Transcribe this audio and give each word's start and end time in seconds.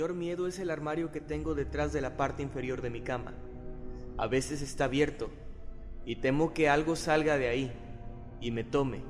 Mayor 0.00 0.16
miedo 0.16 0.46
es 0.46 0.58
el 0.58 0.70
armario 0.70 1.12
que 1.12 1.20
tengo 1.20 1.54
detrás 1.54 1.92
de 1.92 2.00
la 2.00 2.16
parte 2.16 2.42
inferior 2.42 2.80
de 2.80 2.88
mi 2.88 3.02
cama. 3.02 3.34
A 4.16 4.26
veces 4.28 4.62
está 4.62 4.86
abierto 4.86 5.28
y 6.06 6.16
temo 6.16 6.54
que 6.54 6.70
algo 6.70 6.96
salga 6.96 7.36
de 7.36 7.48
ahí 7.48 7.70
y 8.40 8.50
me 8.50 8.64
tome 8.64 9.02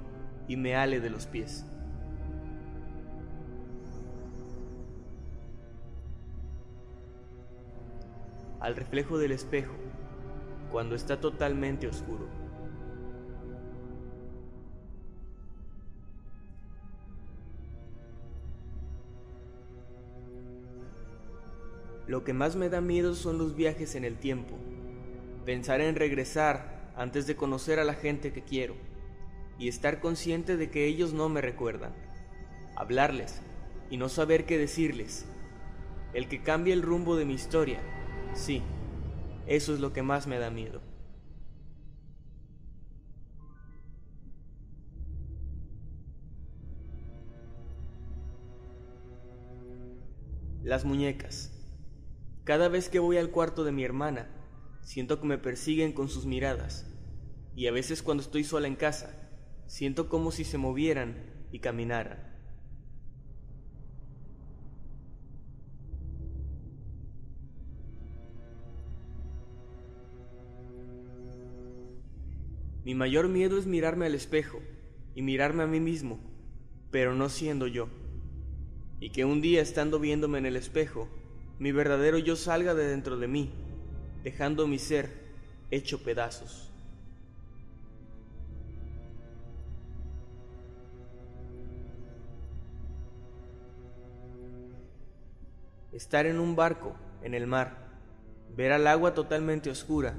y 0.49 0.57
me 0.57 0.75
ale 0.75 0.99
de 0.99 1.11
los 1.11 1.27
pies. 1.27 1.65
Al 8.59 8.75
reflejo 8.75 9.17
del 9.17 9.31
espejo, 9.31 9.75
cuando 10.73 10.97
está 10.97 11.21
totalmente 11.21 11.87
oscuro. 11.87 12.40
Lo 22.11 22.25
que 22.25 22.33
más 22.33 22.57
me 22.57 22.69
da 22.69 22.81
miedo 22.81 23.15
son 23.15 23.39
los 23.39 23.55
viajes 23.55 23.95
en 23.95 24.05
el 24.05 24.19
tiempo. 24.19 24.59
Pensar 25.45 25.81
en 25.81 25.95
regresar 25.95 26.91
antes 26.97 27.29
de 27.29 27.37
conocer 27.37 27.79
a 27.79 27.85
la 27.85 27.95
gente 27.95 28.33
que 28.33 28.43
quiero 28.43 28.75
y 29.61 29.69
estar 29.69 30.01
consciente 30.01 30.57
de 30.57 30.73
que 30.73 30.87
ellos 30.87 31.13
no 31.13 31.29
me 31.29 31.41
recuerdan. 31.41 31.95
Hablarles 32.75 33.41
y 33.91 33.97
no 33.97 34.09
saber 34.09 34.45
qué 34.45 34.59
decirles. 34.59 35.25
El 36.13 36.27
que 36.27 36.43
cambie 36.43 36.73
el 36.73 36.83
rumbo 36.83 37.15
de 37.15 37.27
mi 37.27 37.35
historia. 37.35 37.81
Sí, 38.35 38.61
eso 39.47 39.73
es 39.73 39.79
lo 39.79 39.93
que 39.93 40.03
más 40.03 40.27
me 40.27 40.41
da 40.41 40.51
miedo. 40.51 40.81
Las 50.65 50.85
muñecas. 50.85 51.60
Cada 52.51 52.67
vez 52.67 52.89
que 52.89 52.99
voy 52.99 53.17
al 53.17 53.31
cuarto 53.31 53.63
de 53.63 53.71
mi 53.71 53.85
hermana, 53.85 54.29
siento 54.83 55.21
que 55.21 55.27
me 55.29 55.39
persiguen 55.39 55.93
con 55.93 56.09
sus 56.09 56.27
miradas. 56.27 56.85
Y 57.55 57.69
a 57.69 57.71
veces 57.71 58.03
cuando 58.03 58.25
estoy 58.25 58.43
sola 58.43 58.67
en 58.67 58.75
casa, 58.75 59.31
siento 59.69 60.09
como 60.09 60.33
si 60.33 60.43
se 60.43 60.59
movieran 60.59 61.47
y 61.53 61.61
caminaran. 61.61 62.19
Mi 72.83 72.97
mayor 72.97 73.29
miedo 73.29 73.59
es 73.59 73.67
mirarme 73.67 74.07
al 74.07 74.17
espejo 74.17 74.59
y 75.15 75.23
mirarme 75.23 75.63
a 75.63 75.69
mí 75.69 75.79
mismo, 75.79 76.19
pero 76.91 77.15
no 77.15 77.29
siendo 77.29 77.69
yo. 77.69 77.89
Y 78.99 79.11
que 79.11 79.25
un 79.25 79.41
día 79.41 79.63
estando 79.63 80.01
viéndome 80.01 80.39
en 80.39 80.47
el 80.47 80.57
espejo, 80.57 81.09
mi 81.61 81.73
verdadero 81.73 82.17
yo 82.17 82.37
salga 82.37 82.75
de 82.75 82.87
dentro 82.87 83.19
de 83.19 83.29
mí, 83.29 83.53
dejando 84.25 84.67
mi 84.67 84.79
ser 84.79 85.11
hecho 85.71 86.03
pedazos. 86.03 86.73
Estar 95.93 96.25
en 96.25 96.41
un 96.41 96.57
barco, 96.57 96.97
en 97.23 97.35
el 97.35 97.47
mar, 97.47 97.91
ver 98.57 98.73
al 98.73 98.87
agua 98.87 99.13
totalmente 99.13 99.69
oscura 99.69 100.15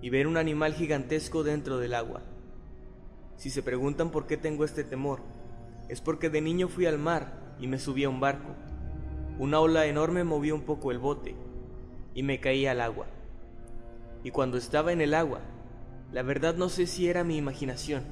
y 0.00 0.08
ver 0.08 0.26
un 0.26 0.38
animal 0.38 0.72
gigantesco 0.72 1.44
dentro 1.44 1.76
del 1.76 1.92
agua. 1.92 2.22
Si 3.36 3.50
se 3.50 3.62
preguntan 3.62 4.10
por 4.10 4.26
qué 4.26 4.38
tengo 4.38 4.64
este 4.64 4.82
temor, 4.82 5.20
es 5.90 6.00
porque 6.00 6.30
de 6.30 6.40
niño 6.40 6.68
fui 6.68 6.86
al 6.86 6.98
mar 6.98 7.54
y 7.60 7.66
me 7.66 7.78
subí 7.78 8.04
a 8.04 8.08
un 8.08 8.20
barco. 8.20 8.56
Una 9.38 9.60
ola 9.60 9.86
enorme 9.86 10.24
movió 10.24 10.56
un 10.56 10.62
poco 10.62 10.90
el 10.90 10.98
bote 10.98 11.36
y 12.12 12.24
me 12.24 12.40
caí 12.40 12.66
al 12.66 12.80
agua. 12.80 13.06
Y 14.24 14.32
cuando 14.32 14.58
estaba 14.58 14.92
en 14.92 15.00
el 15.00 15.14
agua, 15.14 15.40
la 16.10 16.22
verdad 16.22 16.56
no 16.56 16.68
sé 16.68 16.88
si 16.88 17.08
era 17.08 17.22
mi 17.22 17.36
imaginación, 17.36 18.02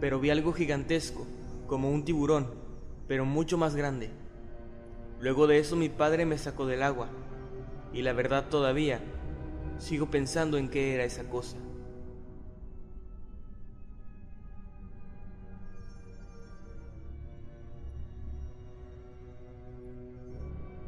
pero 0.00 0.20
vi 0.20 0.30
algo 0.30 0.52
gigantesco, 0.52 1.26
como 1.66 1.90
un 1.90 2.04
tiburón, 2.04 2.46
pero 3.08 3.24
mucho 3.24 3.58
más 3.58 3.74
grande. 3.74 4.10
Luego 5.18 5.48
de 5.48 5.58
eso 5.58 5.74
mi 5.74 5.88
padre 5.88 6.26
me 6.26 6.38
sacó 6.38 6.64
del 6.66 6.84
agua, 6.84 7.08
y 7.92 8.02
la 8.02 8.12
verdad 8.12 8.48
todavía 8.48 9.00
sigo 9.78 10.10
pensando 10.10 10.58
en 10.58 10.68
qué 10.68 10.94
era 10.94 11.02
esa 11.02 11.28
cosa. 11.28 11.56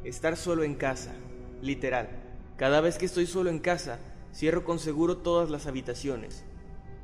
Estar 0.09 0.37
solo 0.37 0.63
en 0.63 0.73
casa, 0.73 1.13
literal. 1.61 2.09
Cada 2.57 2.81
vez 2.81 2.97
que 2.97 3.05
estoy 3.05 3.27
solo 3.27 3.51
en 3.51 3.59
casa, 3.59 3.99
cierro 4.33 4.63
con 4.63 4.79
seguro 4.79 5.17
todas 5.17 5.51
las 5.51 5.67
habitaciones, 5.67 6.43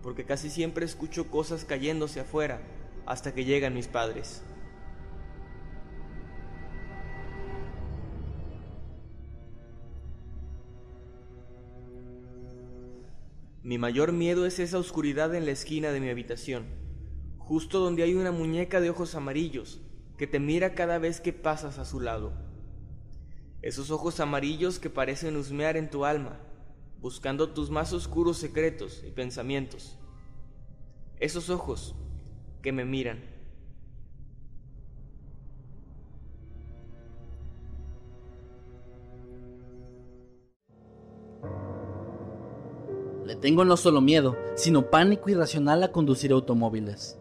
porque 0.02 0.26
casi 0.26 0.50
siempre 0.50 0.86
escucho 0.86 1.30
cosas 1.30 1.66
cayéndose 1.66 2.20
afuera 2.20 2.62
hasta 3.06 3.32
que 3.32 3.46
llegan 3.46 3.76
mis 3.76 3.88
padres. 3.88 4.42
Mi 13.62 13.78
mayor 13.78 14.14
miedo 14.14 14.48
es 14.48 14.58
esa 14.58 14.80
oscuridad 14.80 15.36
en 15.36 15.46
la 15.46 15.52
esquina 15.52 15.92
de 15.92 16.00
mi 16.00 16.10
habitación, 16.10 16.66
justo 17.38 17.80
donde 17.80 18.02
hay 18.02 18.16
una 18.16 18.32
muñeca 18.32 18.82
de 18.82 18.90
ojos 18.90 19.14
amarillos 19.14 19.80
que 20.18 20.26
te 20.26 20.40
mira 20.40 20.74
cada 20.74 20.98
vez 20.98 21.22
que 21.22 21.34
pasas 21.34 21.78
a 21.78 21.86
su 21.86 22.00
lado. 22.00 22.45
Esos 23.66 23.90
ojos 23.90 24.20
amarillos 24.20 24.78
que 24.78 24.92
parecen 24.92 25.36
husmear 25.38 25.76
en 25.76 25.90
tu 25.90 26.06
alma, 26.06 26.38
buscando 27.02 27.50
tus 27.50 27.72
más 27.72 27.94
oscuros 27.94 28.38
secretos 28.38 29.02
y 29.04 29.10
pensamientos. 29.10 29.98
Esos 31.20 31.50
ojos 31.50 31.96
que 32.62 32.72
me 32.72 32.86
miran. 32.86 33.24
Le 43.26 43.36
tengo 43.36 43.66
no 43.66 43.78
solo 43.78 44.00
miedo, 44.00 44.38
sino 44.54 44.92
pánico 44.92 45.32
irracional 45.32 45.82
a 45.82 45.92
conducir 45.92 46.34
automóviles. 46.34 47.18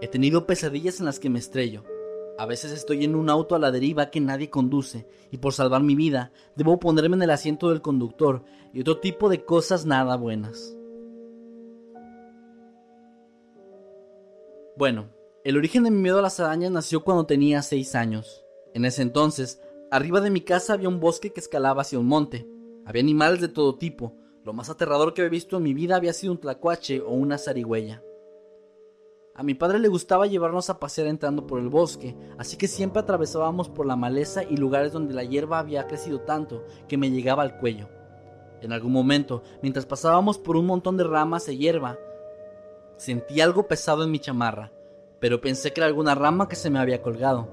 He 0.00 0.06
tenido 0.06 0.46
pesadillas 0.46 1.00
en 1.00 1.06
las 1.06 1.18
que 1.18 1.30
me 1.30 1.40
estrello. 1.40 1.82
A 2.40 2.46
veces 2.46 2.72
estoy 2.72 3.04
en 3.04 3.16
un 3.16 3.28
auto 3.28 3.54
a 3.54 3.58
la 3.58 3.70
deriva 3.70 4.10
que 4.10 4.18
nadie 4.18 4.48
conduce 4.48 5.06
y 5.30 5.36
por 5.36 5.52
salvar 5.52 5.82
mi 5.82 5.94
vida 5.94 6.32
debo 6.56 6.80
ponerme 6.80 7.16
en 7.16 7.22
el 7.24 7.30
asiento 7.32 7.68
del 7.68 7.82
conductor 7.82 8.44
y 8.72 8.80
otro 8.80 8.98
tipo 8.98 9.28
de 9.28 9.44
cosas 9.44 9.84
nada 9.84 10.16
buenas. 10.16 10.74
Bueno, 14.74 15.10
el 15.44 15.58
origen 15.58 15.82
de 15.82 15.90
mi 15.90 15.98
miedo 15.98 16.20
a 16.20 16.22
las 16.22 16.40
arañas 16.40 16.70
nació 16.70 17.04
cuando 17.04 17.26
tenía 17.26 17.60
6 17.60 17.94
años. 17.94 18.42
En 18.72 18.86
ese 18.86 19.02
entonces, 19.02 19.60
arriba 19.90 20.22
de 20.22 20.30
mi 20.30 20.40
casa 20.40 20.72
había 20.72 20.88
un 20.88 20.98
bosque 20.98 21.34
que 21.34 21.40
escalaba 21.40 21.82
hacia 21.82 21.98
un 21.98 22.06
monte. 22.06 22.48
Había 22.86 23.02
animales 23.02 23.42
de 23.42 23.48
todo 23.48 23.76
tipo, 23.76 24.16
lo 24.46 24.54
más 24.54 24.70
aterrador 24.70 25.12
que 25.12 25.20
había 25.20 25.32
visto 25.32 25.58
en 25.58 25.64
mi 25.64 25.74
vida 25.74 25.96
había 25.96 26.14
sido 26.14 26.32
un 26.32 26.40
tlacuache 26.40 27.02
o 27.02 27.10
una 27.10 27.36
zarigüeya. 27.36 28.02
A 29.40 29.42
mi 29.42 29.54
padre 29.54 29.78
le 29.78 29.88
gustaba 29.88 30.26
llevarnos 30.26 30.68
a 30.68 30.78
pasear 30.78 31.06
entrando 31.06 31.46
por 31.46 31.60
el 31.60 31.70
bosque, 31.70 32.14
así 32.36 32.58
que 32.58 32.68
siempre 32.68 33.00
atravesábamos 33.00 33.70
por 33.70 33.86
la 33.86 33.96
maleza 33.96 34.42
y 34.44 34.58
lugares 34.58 34.92
donde 34.92 35.14
la 35.14 35.24
hierba 35.24 35.58
había 35.58 35.86
crecido 35.86 36.20
tanto 36.20 36.66
que 36.88 36.98
me 36.98 37.10
llegaba 37.10 37.42
al 37.42 37.56
cuello. 37.56 37.88
En 38.60 38.70
algún 38.70 38.92
momento, 38.92 39.42
mientras 39.62 39.86
pasábamos 39.86 40.36
por 40.36 40.58
un 40.58 40.66
montón 40.66 40.98
de 40.98 41.04
ramas 41.04 41.48
e 41.48 41.56
hierba, 41.56 41.96
sentí 42.98 43.40
algo 43.40 43.66
pesado 43.66 44.04
en 44.04 44.10
mi 44.10 44.18
chamarra, 44.18 44.72
pero 45.20 45.40
pensé 45.40 45.72
que 45.72 45.80
era 45.80 45.86
alguna 45.86 46.14
rama 46.14 46.46
que 46.46 46.56
se 46.56 46.68
me 46.68 46.78
había 46.78 47.00
colgado. 47.00 47.48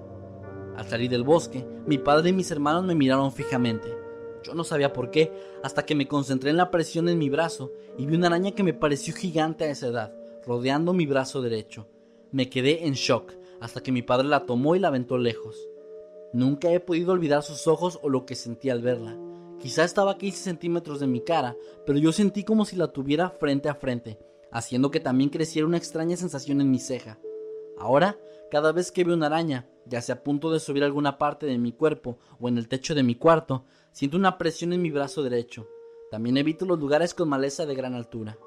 Al 0.76 0.90
salir 0.90 1.10
del 1.10 1.24
bosque, 1.24 1.66
mi 1.86 1.98
padre 1.98 2.32
y 2.32 2.34
mis 2.34 2.52
hermanos 2.52 2.84
me 2.84 2.96
miraron 2.96 3.32
fijamente. 3.32 3.98
Yo 4.44 4.54
no 4.56 4.66
sabía 4.66 4.92
por 4.92 5.10
qué, 5.10 5.32
hasta 5.64 5.86
que 5.86 5.96
me 5.96 6.10
concentré 6.10 6.50
en 6.50 6.58
la 6.58 6.70
presión 6.70 7.08
en 7.08 7.18
mi 7.18 7.30
brazo 7.30 7.72
y 7.98 8.06
vi 8.06 8.18
una 8.18 8.28
araña 8.28 8.52
que 8.52 8.64
me 8.64 8.74
pareció 8.74 9.14
gigante 9.16 9.64
a 9.64 9.70
esa 9.70 9.88
edad 9.88 10.17
rodeando 10.48 10.94
mi 10.94 11.06
brazo 11.06 11.42
derecho. 11.42 11.90
Me 12.32 12.50
quedé 12.50 12.88
en 12.88 12.94
shock 12.94 13.34
hasta 13.60 13.84
que 13.84 13.92
mi 13.92 14.02
padre 14.02 14.28
la 14.30 14.46
tomó 14.46 14.76
y 14.76 14.80
la 14.80 14.88
aventó 14.88 15.18
lejos. 15.18 15.68
Nunca 16.32 16.72
he 16.72 16.80
podido 16.80 17.12
olvidar 17.12 17.44
sus 17.44 17.68
ojos 17.68 18.00
o 18.02 18.10
lo 18.10 18.26
que 18.26 18.36
sentí 18.36 18.70
al 18.70 18.82
verla. 18.82 19.18
Quizá 19.60 19.84
estaba 19.84 20.12
a 20.12 20.18
15 20.18 20.38
centímetros 20.38 21.00
de 21.00 21.08
mi 21.08 21.22
cara, 21.22 21.58
pero 21.86 22.00
yo 22.00 22.14
sentí 22.14 22.44
como 22.44 22.64
si 22.64 22.76
la 22.78 22.94
tuviera 22.94 23.30
frente 23.30 23.68
a 23.68 23.76
frente, 23.76 24.20
haciendo 24.52 24.90
que 24.90 25.00
también 25.00 25.30
creciera 25.30 25.68
una 25.68 25.78
extraña 25.78 26.16
sensación 26.16 26.62
en 26.62 26.72
mi 26.72 26.80
ceja. 26.80 27.20
Ahora, 27.78 28.18
cada 28.50 28.72
vez 28.72 28.92
que 28.92 29.04
veo 29.04 29.16
una 29.16 29.26
araña, 29.26 29.70
ya 29.86 30.02
sea 30.02 30.16
a 30.16 30.24
punto 30.24 30.52
de 30.52 30.60
subir 30.60 30.84
alguna 30.84 31.18
parte 31.18 31.46
de 31.46 31.58
mi 31.58 31.74
cuerpo 31.74 32.20
o 32.40 32.48
en 32.48 32.58
el 32.58 32.70
techo 32.70 32.96
de 32.96 33.04
mi 33.04 33.16
cuarto, 33.16 33.66
siento 33.92 34.16
una 34.16 34.38
presión 34.38 34.72
en 34.72 34.82
mi 34.82 34.92
brazo 34.92 35.24
derecho. 35.24 35.68
También 36.10 36.38
evito 36.38 36.66
los 36.66 36.80
lugares 36.80 37.14
con 37.14 37.28
maleza 37.28 37.66
de 37.66 37.76
gran 37.76 37.94
altura. 37.94 38.38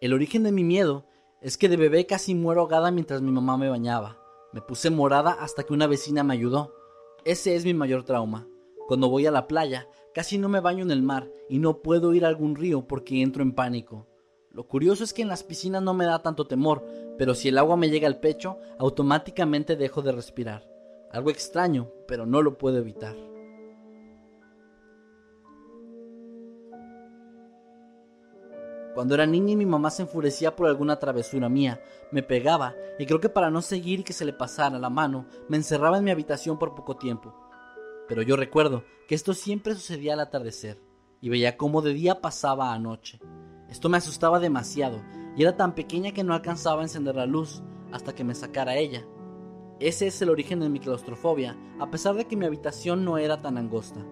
El 0.00 0.14
origen 0.14 0.44
de 0.44 0.52
mi 0.52 0.64
miedo 0.64 1.04
es 1.42 1.58
que 1.58 1.68
de 1.68 1.76
bebé 1.76 2.06
casi 2.06 2.34
muero 2.34 2.62
ahogada 2.62 2.90
mientras 2.90 3.20
mi 3.20 3.30
mamá 3.30 3.58
me 3.58 3.68
bañaba. 3.68 4.18
Me 4.54 4.62
puse 4.62 4.88
morada 4.88 5.32
hasta 5.32 5.64
que 5.64 5.74
una 5.74 5.86
vecina 5.86 6.24
me 6.24 6.32
ayudó. 6.32 6.74
Ese 7.26 7.54
es 7.54 7.66
mi 7.66 7.74
mayor 7.74 8.04
trauma. 8.04 8.48
Cuando 8.88 9.10
voy 9.10 9.26
a 9.26 9.30
la 9.30 9.46
playa, 9.46 9.88
casi 10.14 10.38
no 10.38 10.48
me 10.48 10.60
baño 10.60 10.84
en 10.84 10.90
el 10.90 11.02
mar 11.02 11.30
y 11.50 11.58
no 11.58 11.82
puedo 11.82 12.14
ir 12.14 12.24
a 12.24 12.28
algún 12.28 12.56
río 12.56 12.86
porque 12.86 13.20
entro 13.20 13.42
en 13.42 13.52
pánico. 13.52 14.08
Lo 14.50 14.66
curioso 14.66 15.04
es 15.04 15.12
que 15.12 15.20
en 15.20 15.28
las 15.28 15.44
piscinas 15.44 15.82
no 15.82 15.92
me 15.92 16.06
da 16.06 16.22
tanto 16.22 16.46
temor, 16.46 16.82
pero 17.18 17.34
si 17.34 17.48
el 17.48 17.58
agua 17.58 17.76
me 17.76 17.90
llega 17.90 18.08
al 18.08 18.20
pecho, 18.20 18.56
automáticamente 18.78 19.76
dejo 19.76 20.00
de 20.00 20.12
respirar. 20.12 20.66
Algo 21.12 21.28
extraño, 21.28 21.92
pero 22.08 22.24
no 22.24 22.40
lo 22.40 22.56
puedo 22.56 22.78
evitar. 22.78 23.29
Cuando 28.94 29.14
era 29.14 29.26
niña 29.26 29.52
y 29.52 29.56
mi 29.56 29.66
mamá 29.66 29.90
se 29.90 30.02
enfurecía 30.02 30.56
por 30.56 30.66
alguna 30.66 30.98
travesura 30.98 31.48
mía, 31.48 31.80
me 32.10 32.22
pegaba 32.22 32.74
y 32.98 33.06
creo 33.06 33.20
que 33.20 33.28
para 33.28 33.50
no 33.50 33.62
seguir 33.62 34.00
y 34.00 34.02
que 34.02 34.12
se 34.12 34.24
le 34.24 34.32
pasara 34.32 34.78
la 34.78 34.90
mano, 34.90 35.26
me 35.48 35.56
encerraba 35.56 35.98
en 35.98 36.04
mi 36.04 36.10
habitación 36.10 36.58
por 36.58 36.74
poco 36.74 36.96
tiempo. 36.96 37.34
Pero 38.08 38.22
yo 38.22 38.36
recuerdo 38.36 38.84
que 39.06 39.14
esto 39.14 39.34
siempre 39.34 39.74
sucedía 39.74 40.14
al 40.14 40.20
atardecer 40.20 40.82
y 41.20 41.28
veía 41.28 41.56
cómo 41.56 41.82
de 41.82 41.94
día 41.94 42.20
pasaba 42.20 42.72
a 42.72 42.78
noche. 42.78 43.20
Esto 43.68 43.88
me 43.88 43.98
asustaba 43.98 44.40
demasiado 44.40 45.00
y 45.36 45.42
era 45.42 45.56
tan 45.56 45.74
pequeña 45.76 46.12
que 46.12 46.24
no 46.24 46.34
alcanzaba 46.34 46.80
a 46.80 46.84
encender 46.84 47.14
la 47.14 47.26
luz 47.26 47.62
hasta 47.92 48.14
que 48.14 48.24
me 48.24 48.34
sacara 48.34 48.76
ella. 48.76 49.06
Ese 49.78 50.08
es 50.08 50.20
el 50.20 50.30
origen 50.30 50.60
de 50.60 50.68
mi 50.68 50.80
claustrofobia, 50.80 51.56
a 51.78 51.90
pesar 51.90 52.14
de 52.16 52.26
que 52.26 52.36
mi 52.36 52.44
habitación 52.44 53.04
no 53.04 53.16
era 53.16 53.40
tan 53.40 53.56
angosta. 53.56 54.04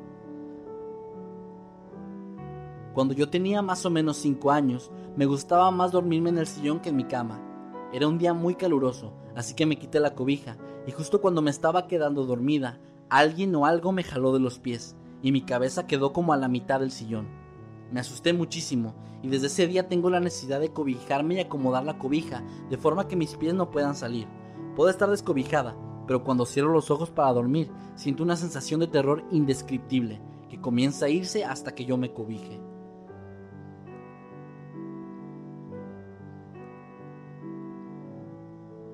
Cuando 2.94 3.14
yo 3.14 3.28
tenía 3.28 3.62
más 3.62 3.84
o 3.86 3.90
menos 3.90 4.16
5 4.18 4.50
años, 4.50 4.90
me 5.16 5.26
gustaba 5.26 5.70
más 5.70 5.92
dormirme 5.92 6.30
en 6.30 6.38
el 6.38 6.46
sillón 6.46 6.80
que 6.80 6.88
en 6.88 6.96
mi 6.96 7.04
cama. 7.04 7.40
Era 7.92 8.08
un 8.08 8.18
día 8.18 8.34
muy 8.34 8.54
caluroso, 8.54 9.12
así 9.36 9.54
que 9.54 9.66
me 9.66 9.78
quité 9.78 10.00
la 10.00 10.14
cobija, 10.14 10.56
y 10.86 10.92
justo 10.92 11.20
cuando 11.20 11.42
me 11.42 11.50
estaba 11.50 11.86
quedando 11.86 12.24
dormida, 12.24 12.80
alguien 13.08 13.54
o 13.54 13.66
algo 13.66 13.92
me 13.92 14.02
jaló 14.02 14.32
de 14.32 14.40
los 14.40 14.58
pies, 14.58 14.96
y 15.22 15.32
mi 15.32 15.42
cabeza 15.42 15.86
quedó 15.86 16.12
como 16.12 16.32
a 16.32 16.36
la 16.36 16.48
mitad 16.48 16.80
del 16.80 16.90
sillón. 16.90 17.28
Me 17.90 18.00
asusté 18.00 18.32
muchísimo, 18.32 18.94
y 19.22 19.28
desde 19.28 19.46
ese 19.46 19.66
día 19.66 19.88
tengo 19.88 20.10
la 20.10 20.20
necesidad 20.20 20.60
de 20.60 20.72
cobijarme 20.72 21.34
y 21.34 21.40
acomodar 21.40 21.84
la 21.84 21.98
cobija, 21.98 22.42
de 22.70 22.76
forma 22.76 23.08
que 23.08 23.16
mis 23.16 23.36
pies 23.36 23.54
no 23.54 23.70
puedan 23.70 23.94
salir. 23.94 24.26
Puedo 24.76 24.90
estar 24.90 25.10
descobijada, 25.10 25.76
pero 26.06 26.24
cuando 26.24 26.46
cierro 26.46 26.72
los 26.72 26.90
ojos 26.90 27.10
para 27.10 27.32
dormir, 27.32 27.70
siento 27.94 28.22
una 28.22 28.36
sensación 28.36 28.80
de 28.80 28.86
terror 28.86 29.24
indescriptible, 29.30 30.20
que 30.48 30.60
comienza 30.60 31.06
a 31.06 31.10
irse 31.10 31.44
hasta 31.44 31.74
que 31.74 31.84
yo 31.84 31.96
me 31.96 32.12
cobije. 32.12 32.60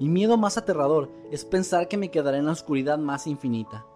Mi 0.00 0.08
miedo 0.08 0.36
más 0.36 0.58
aterrador 0.58 1.10
es 1.30 1.44
pensar 1.44 1.86
que 1.86 1.96
me 1.96 2.10
quedaré 2.10 2.38
en 2.38 2.46
la 2.46 2.52
oscuridad 2.52 2.98
más 2.98 3.28
infinita. 3.28 3.86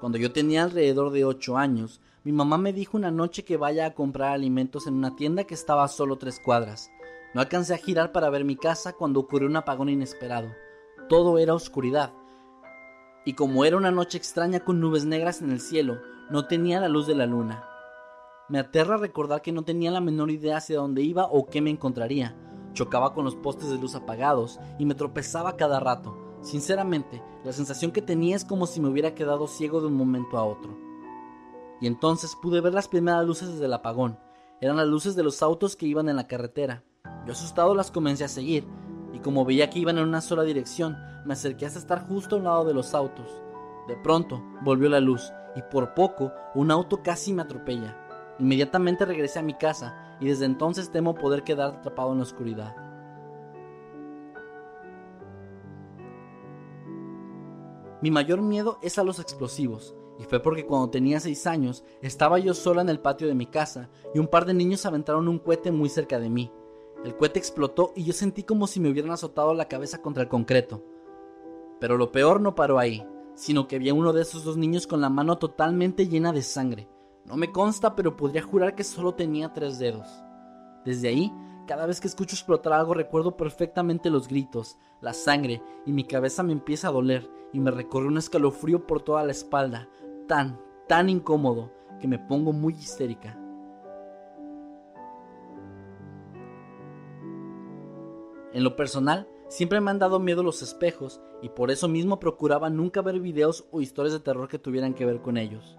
Cuando 0.00 0.16
yo 0.16 0.32
tenía 0.32 0.62
alrededor 0.62 1.10
de 1.10 1.26
8 1.26 1.58
años, 1.58 2.00
mi 2.24 2.32
mamá 2.32 2.56
me 2.56 2.72
dijo 2.72 2.96
una 2.96 3.10
noche 3.10 3.44
que 3.44 3.58
vaya 3.58 3.86
a 3.86 3.94
comprar 3.94 4.32
alimentos 4.32 4.86
en 4.86 4.94
una 4.94 5.14
tienda 5.14 5.44
que 5.44 5.54
estaba 5.54 5.84
a 5.84 5.88
solo 5.88 6.16
tres 6.16 6.40
cuadras. 6.40 6.90
No 7.34 7.42
alcancé 7.42 7.74
a 7.74 7.78
girar 7.78 8.12
para 8.12 8.30
ver 8.30 8.44
mi 8.44 8.56
casa 8.56 8.94
cuando 8.94 9.20
ocurrió 9.20 9.48
un 9.48 9.56
apagón 9.56 9.90
inesperado. 9.90 10.48
Todo 11.08 11.38
era 11.38 11.54
oscuridad. 11.54 12.12
Y 13.26 13.34
como 13.34 13.64
era 13.64 13.76
una 13.76 13.90
noche 13.90 14.16
extraña 14.16 14.60
con 14.60 14.80
nubes 14.80 15.04
negras 15.04 15.42
en 15.42 15.50
el 15.50 15.60
cielo, 15.60 16.00
no 16.30 16.46
tenía 16.46 16.80
la 16.80 16.88
luz 16.88 17.06
de 17.06 17.14
la 17.14 17.26
luna. 17.26 17.64
Me 18.48 18.58
aterra 18.58 18.96
recordar 18.96 19.42
que 19.42 19.52
no 19.52 19.64
tenía 19.64 19.90
la 19.90 20.00
menor 20.00 20.30
idea 20.30 20.56
hacia 20.56 20.78
dónde 20.78 21.02
iba 21.02 21.26
o 21.26 21.46
qué 21.46 21.60
me 21.60 21.70
encontraría. 21.70 22.34
Chocaba 22.76 23.14
con 23.14 23.24
los 23.24 23.34
postes 23.34 23.70
de 23.70 23.78
luz 23.78 23.94
apagados 23.94 24.60
y 24.78 24.84
me 24.84 24.94
tropezaba 24.94 25.56
cada 25.56 25.80
rato. 25.80 26.14
Sinceramente, 26.42 27.22
la 27.42 27.52
sensación 27.52 27.90
que 27.90 28.02
tenía 28.02 28.36
es 28.36 28.44
como 28.44 28.66
si 28.66 28.80
me 28.80 28.88
hubiera 28.88 29.14
quedado 29.14 29.46
ciego 29.46 29.80
de 29.80 29.86
un 29.86 29.94
momento 29.94 30.36
a 30.36 30.44
otro. 30.44 30.76
Y 31.80 31.86
entonces 31.86 32.36
pude 32.36 32.60
ver 32.60 32.74
las 32.74 32.86
primeras 32.86 33.24
luces 33.24 33.48
desde 33.48 33.64
el 33.64 33.72
apagón. 33.72 34.18
Eran 34.60 34.76
las 34.76 34.86
luces 34.86 35.16
de 35.16 35.22
los 35.22 35.42
autos 35.42 35.74
que 35.74 35.86
iban 35.86 36.10
en 36.10 36.16
la 36.16 36.26
carretera. 36.26 36.84
Yo 37.24 37.32
asustado 37.32 37.74
las 37.74 37.90
comencé 37.90 38.24
a 38.24 38.28
seguir, 38.28 38.68
y 39.14 39.20
como 39.20 39.46
veía 39.46 39.70
que 39.70 39.78
iban 39.78 39.96
en 39.96 40.04
una 40.04 40.20
sola 40.20 40.42
dirección, 40.42 40.98
me 41.24 41.32
acerqué 41.32 41.64
hasta 41.64 41.78
estar 41.78 42.06
justo 42.06 42.36
a 42.36 42.38
un 42.38 42.44
lado 42.44 42.66
de 42.66 42.74
los 42.74 42.92
autos. 42.94 43.42
De 43.88 43.96
pronto 43.96 44.44
volvió 44.62 44.90
la 44.90 45.00
luz, 45.00 45.32
y 45.56 45.62
por 45.62 45.94
poco 45.94 46.30
un 46.54 46.70
auto 46.70 47.02
casi 47.02 47.32
me 47.32 47.40
atropella. 47.40 47.96
Inmediatamente 48.38 49.06
regresé 49.06 49.38
a 49.38 49.42
mi 49.42 49.54
casa 49.54 50.05
y 50.20 50.26
desde 50.26 50.44
entonces 50.44 50.90
temo 50.90 51.14
poder 51.14 51.42
quedar 51.42 51.76
atrapado 51.76 52.12
en 52.12 52.18
la 52.18 52.24
oscuridad. 52.24 52.76
Mi 58.02 58.10
mayor 58.10 58.42
miedo 58.42 58.78
es 58.82 58.98
a 58.98 59.04
los 59.04 59.18
explosivos, 59.18 59.96
y 60.18 60.24
fue 60.24 60.40
porque 60.40 60.66
cuando 60.66 60.90
tenía 60.90 61.20
6 61.20 61.46
años 61.46 61.84
estaba 62.02 62.38
yo 62.38 62.54
sola 62.54 62.82
en 62.82 62.88
el 62.88 63.00
patio 63.00 63.26
de 63.26 63.34
mi 63.34 63.46
casa 63.46 63.90
y 64.14 64.18
un 64.18 64.28
par 64.28 64.46
de 64.46 64.54
niños 64.54 64.86
aventaron 64.86 65.28
un 65.28 65.38
cohete 65.38 65.72
muy 65.72 65.88
cerca 65.88 66.18
de 66.18 66.30
mí. 66.30 66.52
El 67.04 67.16
cohete 67.16 67.38
explotó 67.38 67.92
y 67.94 68.04
yo 68.04 68.12
sentí 68.12 68.42
como 68.42 68.66
si 68.66 68.80
me 68.80 68.90
hubieran 68.90 69.12
azotado 69.12 69.54
la 69.54 69.68
cabeza 69.68 70.00
contra 70.02 70.22
el 70.22 70.28
concreto. 70.28 70.82
Pero 71.80 71.98
lo 71.98 72.10
peor 72.12 72.40
no 72.40 72.54
paró 72.54 72.78
ahí, 72.78 73.06
sino 73.34 73.68
que 73.68 73.78
vi 73.78 73.90
a 73.90 73.94
uno 73.94 74.12
de 74.12 74.22
esos 74.22 74.44
dos 74.44 74.56
niños 74.56 74.86
con 74.86 75.00
la 75.00 75.10
mano 75.10 75.36
totalmente 75.38 76.08
llena 76.08 76.32
de 76.32 76.42
sangre. 76.42 76.88
No 77.26 77.36
me 77.36 77.50
consta, 77.50 77.96
pero 77.96 78.16
podría 78.16 78.42
jurar 78.42 78.76
que 78.76 78.84
solo 78.84 79.14
tenía 79.14 79.52
tres 79.52 79.78
dedos. 79.78 80.06
Desde 80.84 81.08
ahí, 81.08 81.32
cada 81.66 81.86
vez 81.86 82.00
que 82.00 82.06
escucho 82.06 82.36
explotar 82.36 82.72
algo 82.72 82.94
recuerdo 82.94 83.36
perfectamente 83.36 84.10
los 84.10 84.28
gritos, 84.28 84.78
la 85.00 85.12
sangre, 85.12 85.60
y 85.84 85.92
mi 85.92 86.04
cabeza 86.04 86.44
me 86.44 86.52
empieza 86.52 86.88
a 86.88 86.92
doler 86.92 87.28
y 87.52 87.58
me 87.58 87.72
recorre 87.72 88.06
un 88.06 88.18
escalofrío 88.18 88.86
por 88.86 89.02
toda 89.02 89.24
la 89.24 89.32
espalda, 89.32 89.88
tan, 90.28 90.60
tan 90.86 91.08
incómodo, 91.08 91.72
que 92.00 92.06
me 92.06 92.20
pongo 92.20 92.52
muy 92.52 92.74
histérica. 92.74 93.36
En 98.52 98.62
lo 98.62 98.76
personal, 98.76 99.28
siempre 99.48 99.80
me 99.80 99.90
han 99.90 99.98
dado 99.98 100.20
miedo 100.20 100.44
los 100.44 100.62
espejos 100.62 101.20
y 101.42 101.48
por 101.48 101.72
eso 101.72 101.88
mismo 101.88 102.20
procuraba 102.20 102.70
nunca 102.70 103.02
ver 103.02 103.18
videos 103.18 103.66
o 103.72 103.80
historias 103.80 104.12
de 104.12 104.20
terror 104.20 104.48
que 104.48 104.60
tuvieran 104.60 104.94
que 104.94 105.04
ver 105.04 105.20
con 105.20 105.36
ellos. 105.36 105.76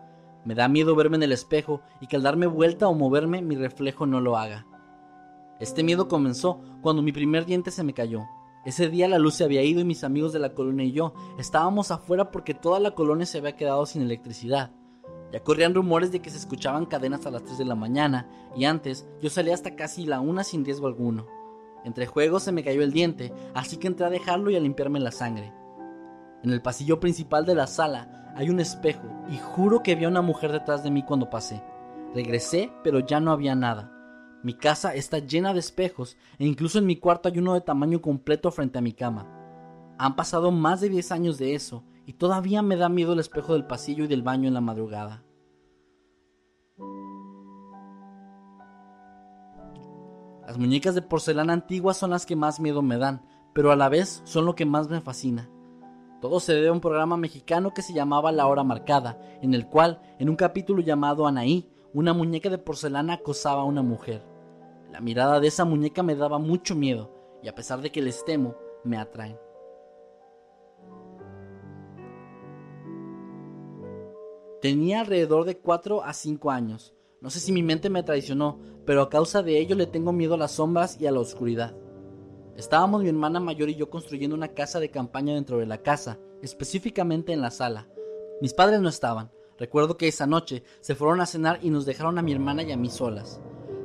Me 0.47 0.55
da 0.55 0.69
miedo 0.69 0.95
verme 0.95 1.17
en 1.17 1.23
el 1.23 1.33
espejo 1.33 1.81
y 1.99 2.07
que 2.07 2.15
al 2.15 2.23
darme 2.23 2.47
vuelta 2.47 2.87
o 2.87 2.93
moverme 2.93 3.41
mi 3.41 3.57
reflejo 3.57 4.05
no 4.05 4.21
lo 4.21 4.37
haga. 4.37 4.65
Este 5.59 5.83
miedo 5.83 6.07
comenzó 6.07 6.61
cuando 6.81 7.01
mi 7.01 7.11
primer 7.11 7.45
diente 7.45 7.69
se 7.69 7.83
me 7.83 7.93
cayó. 7.93 8.23
Ese 8.65 8.87
día 8.87 9.09
la 9.09 9.19
luz 9.19 9.33
se 9.33 9.43
había 9.43 9.61
ido 9.61 9.81
y 9.81 9.83
mis 9.83 10.05
amigos 10.05 10.31
de 10.31 10.39
la 10.39 10.53
colonia 10.53 10.85
y 10.85 10.93
yo 10.93 11.13
estábamos 11.37 11.91
afuera 11.91 12.31
porque 12.31 12.53
toda 12.53 12.79
la 12.79 12.91
colonia 12.91 13.25
se 13.25 13.39
había 13.39 13.57
quedado 13.57 13.85
sin 13.85 14.03
electricidad. 14.03 14.71
Ya 15.33 15.43
corrían 15.43 15.75
rumores 15.75 16.13
de 16.13 16.21
que 16.21 16.29
se 16.29 16.37
escuchaban 16.37 16.85
cadenas 16.85 17.25
a 17.25 17.31
las 17.31 17.43
3 17.43 17.57
de 17.57 17.65
la 17.65 17.75
mañana 17.75 18.29
y 18.55 18.63
antes 18.63 19.05
yo 19.21 19.29
salía 19.29 19.53
hasta 19.53 19.75
casi 19.75 20.05
la 20.05 20.21
una 20.21 20.45
sin 20.45 20.63
riesgo 20.63 20.87
alguno. 20.87 21.27
Entre 21.83 22.05
juegos 22.05 22.43
se 22.43 22.53
me 22.53 22.63
cayó 22.63 22.83
el 22.83 22.93
diente, 22.93 23.33
así 23.53 23.75
que 23.75 23.87
entré 23.87 24.05
a 24.05 24.09
dejarlo 24.09 24.49
y 24.49 24.55
a 24.55 24.61
limpiarme 24.61 25.01
la 25.01 25.11
sangre. 25.11 25.51
En 26.43 26.51
el 26.51 26.61
pasillo 26.61 26.99
principal 26.99 27.45
de 27.45 27.55
la 27.55 27.67
sala 27.67 28.31
hay 28.35 28.49
un 28.49 28.59
espejo 28.59 29.07
y 29.29 29.37
juro 29.37 29.81
que 29.81 29.95
vi 29.95 30.05
a 30.05 30.09
una 30.09 30.21
mujer 30.21 30.51
detrás 30.51 30.83
de 30.83 30.91
mí 30.91 31.03
cuando 31.03 31.29
pasé. 31.29 31.63
Regresé, 32.13 32.71
pero 32.83 32.99
ya 32.99 33.19
no 33.19 33.31
había 33.31 33.55
nada. 33.55 33.91
Mi 34.43 34.53
casa 34.53 34.93
está 34.93 35.19
llena 35.19 35.53
de 35.53 35.59
espejos 35.59 36.15
e 36.37 36.45
incluso 36.45 36.77
en 36.77 36.85
mi 36.85 36.97
cuarto 36.97 37.27
hay 37.29 37.39
uno 37.39 37.55
de 37.55 37.61
tamaño 37.61 38.01
completo 38.01 38.51
frente 38.51 38.77
a 38.77 38.81
mi 38.81 38.93
cama. 38.93 39.27
Han 39.97 40.15
pasado 40.15 40.51
más 40.51 40.79
de 40.79 40.89
10 40.89 41.11
años 41.11 41.37
de 41.39 41.55
eso 41.55 41.83
y 42.05 42.13
todavía 42.13 42.61
me 42.61 42.77
da 42.77 42.87
miedo 42.87 43.13
el 43.13 43.19
espejo 43.19 43.53
del 43.53 43.65
pasillo 43.65 44.03
y 44.03 44.07
del 44.07 44.21
baño 44.21 44.47
en 44.47 44.53
la 44.53 44.61
madrugada. 44.61 45.23
Las 50.45 50.57
muñecas 50.57 50.95
de 50.95 51.01
porcelana 51.01 51.51
antigua 51.51 51.93
son 51.93 52.11
las 52.11 52.25
que 52.25 52.37
más 52.37 52.59
miedo 52.59 52.81
me 52.81 52.97
dan, 52.97 53.25
pero 53.53 53.71
a 53.71 53.75
la 53.75 53.89
vez 53.89 54.21
son 54.23 54.45
lo 54.45 54.55
que 54.55 54.65
más 54.65 54.87
me 54.87 55.01
fascina. 55.01 55.49
Todo 56.21 56.39
se 56.39 56.53
debe 56.53 56.69
a 56.69 56.73
un 56.73 56.81
programa 56.81 57.15
mexicano 57.15 57.73
que 57.73 57.83
se 57.83 57.93
llamaba 57.93 58.31
La 58.31 58.47
Hora 58.47 58.63
Marcada, 58.63 59.21
en 59.41 59.53
el 59.53 59.67
cual, 59.67 60.01
en 60.17 60.29
un 60.29 60.35
capítulo 60.35 60.81
llamado 60.81 61.27
Anaí, 61.27 61.69
una 61.93 62.13
muñeca 62.13 62.49
de 62.49 62.57
porcelana 62.57 63.13
acosaba 63.13 63.61
a 63.61 63.65
una 63.65 63.83
mujer. 63.83 64.23
La 64.91 64.99
mirada 64.99 65.39
de 65.39 65.47
esa 65.47 65.63
muñeca 65.63 66.01
me 66.01 66.15
daba 66.15 66.39
mucho 66.39 66.73
miedo, 66.73 67.11
y 67.43 67.47
a 67.49 67.55
pesar 67.55 67.81
de 67.81 67.91
que 67.91 68.01
les 68.01 68.25
temo, 68.25 68.55
me 68.83 68.97
atraen. 68.97 69.37
Tenía 74.59 75.01
alrededor 75.01 75.45
de 75.45 75.59
4 75.59 76.03
a 76.03 76.13
5 76.13 76.49
años. 76.49 76.95
No 77.21 77.29
sé 77.29 77.39
si 77.39 77.51
mi 77.51 77.61
mente 77.61 77.91
me 77.91 78.01
traicionó, 78.01 78.59
pero 78.85 79.03
a 79.03 79.09
causa 79.09 79.43
de 79.43 79.59
ello 79.59 79.75
le 79.75 79.85
tengo 79.85 80.13
miedo 80.13 80.33
a 80.33 80.37
las 80.37 80.53
sombras 80.53 80.99
y 80.99 81.05
a 81.05 81.11
la 81.11 81.19
oscuridad. 81.19 81.75
Estábamos 82.57 83.03
mi 83.03 83.09
hermana 83.09 83.39
mayor 83.39 83.69
y 83.69 83.75
yo 83.75 83.87
construyendo 83.91 84.35
una 84.35 84.47
casa 84.47 84.79
de 84.79 84.89
campaña 84.89 85.35
dentro 85.35 85.59
de 85.59 85.67
la 85.67 85.83
casa, 85.83 86.17
específicamente 86.41 87.31
en 87.31 87.41
la 87.41 87.51
sala. 87.51 87.87
Mis 88.41 88.55
padres 88.55 88.81
no 88.81 88.89
estaban. 88.89 89.31
Recuerdo 89.59 89.95
que 89.95 90.07
esa 90.07 90.25
noche 90.25 90.63
se 90.81 90.95
fueron 90.95 91.21
a 91.21 91.27
cenar 91.27 91.59
y 91.61 91.69
nos 91.69 91.85
dejaron 91.85 92.17
a 92.17 92.23
mi 92.23 92.33
hermana 92.33 92.63
y 92.63 92.71
a 92.71 92.77
mí 92.77 92.89
solas. 92.89 93.39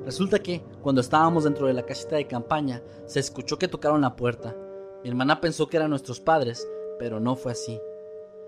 Resulta 0.07 0.39
que, 0.39 0.65
cuando 0.81 1.03
estábamos 1.03 1.45
dentro 1.45 1.67
de 1.67 1.75
la 1.75 1.85
casita 1.85 2.17
de 2.17 2.27
campaña, 2.27 2.83
se 3.05 3.21
escuchó 3.21 3.59
que 3.59 3.69
tocaron 3.69 4.01
la 4.01 4.17
puerta. 4.17 4.57
Mi 5.03 5.11
hermana 5.11 5.43
pensó 5.43 5.69
que 5.69 5.77
eran 5.77 5.91
nuestros 5.91 6.21
padres, 6.21 6.67
pero 6.99 7.21
no 7.21 7.37
fue 7.37 7.53
así. 7.53 7.79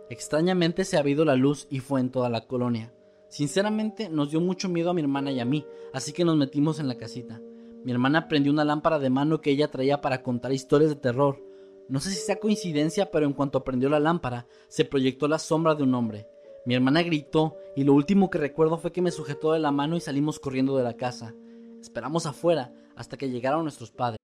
Extrañamente 0.09 0.87
se 0.87 0.97
ha 0.97 1.01
habido 1.01 1.27
la 1.27 1.37
luz 1.37 1.67
y 1.69 1.81
fue 1.81 2.01
en 2.01 2.11
toda 2.11 2.31
la 2.31 2.47
colonia. 2.47 2.95
Sinceramente 3.29 4.09
nos 4.09 4.31
dio 4.31 4.41
mucho 4.41 4.71
miedo 4.71 4.89
a 4.89 4.95
mi 4.95 5.03
hermana 5.03 5.33
y 5.33 5.41
a 5.41 5.45
mí, 5.45 5.67
así 5.93 6.15
que 6.15 6.25
nos 6.25 6.37
metimos 6.39 6.81
en 6.81 6.89
la 6.89 6.97
casita. 6.97 7.43
Mi 7.85 7.93
hermana 7.93 8.29
prendió 8.29 8.51
una 8.51 8.65
lámpara 8.65 8.99
de 8.99 9.11
mano 9.11 9.43
que 9.43 9.51
ella 9.51 9.71
traía 9.71 10.01
para 10.01 10.23
contar 10.23 10.53
historias 10.53 10.91
de 10.91 10.97
terror. 10.97 11.43
No 11.89 12.01
sé 12.01 12.11
si 12.11 12.17
sea 12.17 12.41
coincidencia, 12.41 13.11
pero 13.11 13.27
en 13.27 13.35
cuanto 13.35 13.63
prendió 13.63 13.91
la 13.91 14.01
lámpara, 14.01 14.47
se 14.69 14.87
proyectó 14.87 15.29
la 15.29 15.39
sombra 15.39 15.75
de 15.75 15.83
un 15.83 15.95
hombre. 15.95 16.27
Mi 16.65 16.75
hermana 16.75 17.03
gritó 17.03 17.57
y 17.77 17.85
lo 17.85 17.93
último 17.93 18.31
que 18.31 18.39
recuerdo 18.39 18.79
fue 18.79 18.91
que 18.91 19.03
me 19.03 19.11
sujetó 19.11 19.53
de 19.53 19.59
la 19.59 19.71
mano 19.71 19.97
y 19.97 20.01
salimos 20.01 20.41
corriendo 20.41 20.79
de 20.79 20.83
la 20.83 20.97
casa. 20.97 21.35
Esperamos 21.79 22.25
afuera 22.25 22.73
hasta 22.97 23.19
que 23.19 23.29
llegaron 23.29 23.65
nuestros 23.65 23.91
padres. 23.91 24.24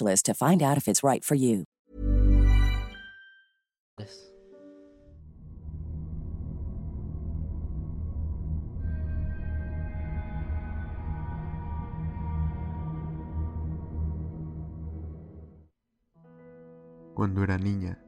to 0.00 0.34
find 0.34 0.62
out 0.62 0.76
if 0.76 0.88
it's 0.88 1.02
right 1.02 1.24
for 1.24 1.36
you. 1.36 1.64
Cuando 17.14 17.42
era 17.42 17.58
niña, 17.58 18.02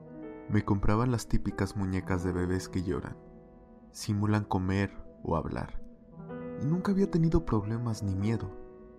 me 0.48 0.64
compraban 0.64 1.10
las 1.10 1.28
típicas 1.28 1.76
muñecas 1.76 2.24
de 2.24 2.32
bebés 2.32 2.70
que 2.70 2.82
lloran, 2.82 3.14
simulan 3.90 4.44
comer 4.44 4.90
o 5.22 5.36
hablar, 5.36 5.82
y 6.62 6.64
nunca 6.64 6.92
había 6.92 7.10
tenido 7.10 7.44
problemas 7.44 8.02
ni 8.02 8.14
miedo, 8.14 8.50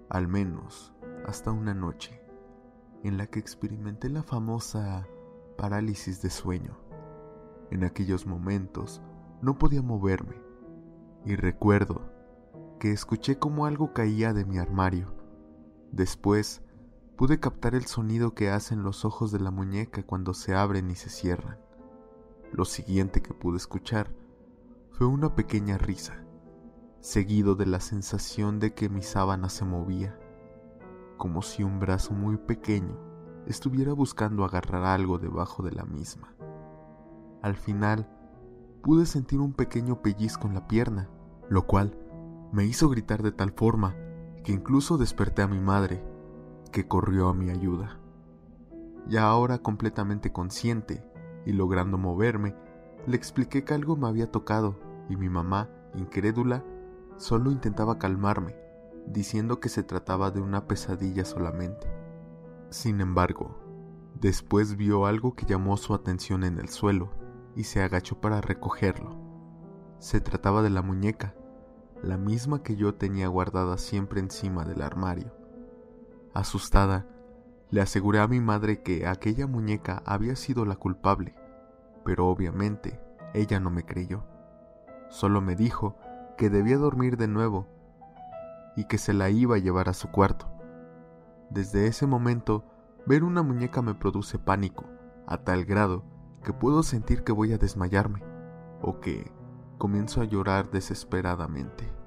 al 0.10 0.28
menos 0.28 0.94
hasta 1.26 1.52
una 1.52 1.74
noche 1.74 2.23
en 3.04 3.18
la 3.18 3.28
que 3.28 3.40
experimenté 3.40 4.10
la 4.10 4.24
famosa 4.24 5.06
parálisis 5.58 6.22
de 6.22 6.30
sueño. 6.30 6.78
En 7.70 7.84
aquellos 7.84 8.26
momentos 8.26 9.02
no 9.42 9.58
podía 9.58 9.82
moverme 9.82 10.42
y 11.26 11.36
recuerdo 11.36 12.02
que 12.80 12.92
escuché 12.92 13.38
como 13.38 13.66
algo 13.66 13.94
caía 13.94 14.34
de 14.34 14.46
mi 14.46 14.58
armario. 14.58 15.14
Después 15.92 16.62
pude 17.18 17.40
captar 17.40 17.76
el 17.76 17.86
sonido 17.86 18.34
que 18.34 18.50
hacen 18.50 18.84
los 18.84 19.06
ojos 19.06 19.32
de 19.32 19.40
la 19.40 19.52
muñeca 19.52 20.04
cuando 20.04 20.34
se 20.34 20.56
abren 20.56 20.90
y 20.90 20.96
se 20.96 21.10
cierran. 21.10 21.58
Lo 22.52 22.66
siguiente 22.66 23.22
que 23.22 23.34
pude 23.34 23.58
escuchar 23.58 24.14
fue 24.92 25.08
una 25.08 25.36
pequeña 25.36 25.78
risa, 25.78 26.24
seguido 27.02 27.56
de 27.56 27.66
la 27.66 27.80
sensación 27.80 28.60
de 28.60 28.74
que 28.74 28.90
mi 28.90 29.02
sábana 29.02 29.50
se 29.50 29.66
movía 29.66 30.18
como 31.18 31.42
si 31.42 31.64
un 31.64 31.80
brazo 31.80 32.14
muy 32.14 32.38
pequeño 32.38 32.98
estuviera 33.48 33.94
buscando 33.94 34.46
agarrar 34.46 34.86
algo 34.86 35.18
debajo 35.20 35.64
de 35.64 35.72
la 35.72 35.86
misma. 35.86 36.34
Al 37.42 37.56
final, 37.56 38.10
pude 38.82 39.06
sentir 39.06 39.40
un 39.40 39.54
pequeño 39.54 40.02
pellizco 40.02 40.48
en 40.48 40.54
la 40.54 40.68
pierna, 40.68 41.10
lo 41.50 41.66
cual 41.68 41.98
me 42.52 42.66
hizo 42.66 42.90
gritar 42.90 43.24
de 43.24 43.32
tal 43.32 43.52
forma 43.52 43.96
que 44.44 44.52
incluso 44.52 44.98
desperté 44.98 45.42
a 45.42 45.48
mi 45.48 45.60
madre, 45.60 46.04
que 46.72 46.88
corrió 46.88 47.30
a 47.30 47.34
mi 47.34 47.50
ayuda. 47.50 48.00
Ya 49.08 49.24
ahora 49.24 49.60
completamente 49.60 50.32
consciente 50.32 51.04
y 51.46 51.54
logrando 51.54 51.98
moverme, 51.98 52.56
le 53.06 53.18
expliqué 53.18 53.64
que 53.64 53.74
algo 53.74 53.96
me 53.96 54.08
había 54.08 54.32
tocado 54.32 54.80
y 55.10 55.18
mi 55.18 55.30
mamá, 55.30 55.70
incrédula, 55.96 56.64
solo 57.18 57.52
intentaba 57.52 58.00
calmarme, 58.00 58.56
diciendo 59.08 59.60
que 59.60 59.70
se 59.70 59.84
trataba 59.84 60.32
de 60.32 60.42
una 60.42 60.68
pesadilla 60.68 61.26
solamente. 61.26 61.88
Sin 62.70 63.02
embargo, 63.02 63.60
después 64.20 64.76
vio 64.78 65.06
algo 65.06 65.36
que 65.36 65.46
llamó 65.46 65.78
su 65.78 65.94
atención 65.94 66.44
en 66.44 66.58
el 66.60 66.70
suelo 66.70 67.12
y 67.56 67.66
se 67.66 67.82
agachó 67.84 68.20
para 68.20 68.42
recogerlo. 68.42 69.16
Se 70.00 70.22
trataba 70.22 70.62
de 70.62 70.70
la 70.70 70.82
muñeca, 70.82 71.36
la 72.02 72.18
misma 72.18 72.64
que 72.64 72.76
yo 72.76 72.96
tenía 72.96 73.28
guardada 73.28 73.78
siempre 73.78 74.20
encima 74.20 74.66
del 74.66 74.82
armario. 74.82 75.34
Asustada, 76.34 77.08
le 77.70 77.82
aseguré 77.82 78.20
a 78.20 78.28
mi 78.28 78.40
madre 78.40 78.82
que 78.82 79.08
aquella 79.08 79.48
muñeca 79.48 80.04
había 80.06 80.36
sido 80.36 80.66
la 80.66 80.76
culpable, 80.76 81.36
pero 82.04 82.28
obviamente 82.28 83.00
ella 83.34 83.60
no 83.60 83.70
me 83.70 83.86
creyó. 83.86 84.24
Solo 85.10 85.42
me 85.42 85.56
dijo 85.56 85.96
que 86.38 86.50
debía 86.50 86.78
dormir 86.78 87.18
de 87.18 87.28
nuevo 87.28 87.68
y 88.76 88.86
que 88.86 88.98
se 88.98 89.14
la 89.14 89.30
iba 89.30 89.56
a 89.56 89.60
llevar 89.60 89.90
a 89.90 89.94
su 89.94 90.10
cuarto. 90.10 90.50
Desde 91.50 91.88
ese 91.88 92.08
momento, 92.08 92.64
ver 93.06 93.24
una 93.24 93.44
muñeca 93.44 93.82
me 93.82 93.94
produce 93.94 94.40
pánico, 94.40 94.86
a 95.28 95.38
tal 95.38 95.66
grado 95.66 96.04
que 96.44 96.54
puedo 96.54 96.84
sentir 96.84 97.24
que 97.24 97.32
voy 97.32 97.54
a 97.54 97.58
desmayarme 97.58 98.22
o 98.82 99.00
que 99.00 99.32
comienzo 99.78 100.22
a 100.22 100.26
llorar 100.26 100.72
desesperadamente. 100.72 102.03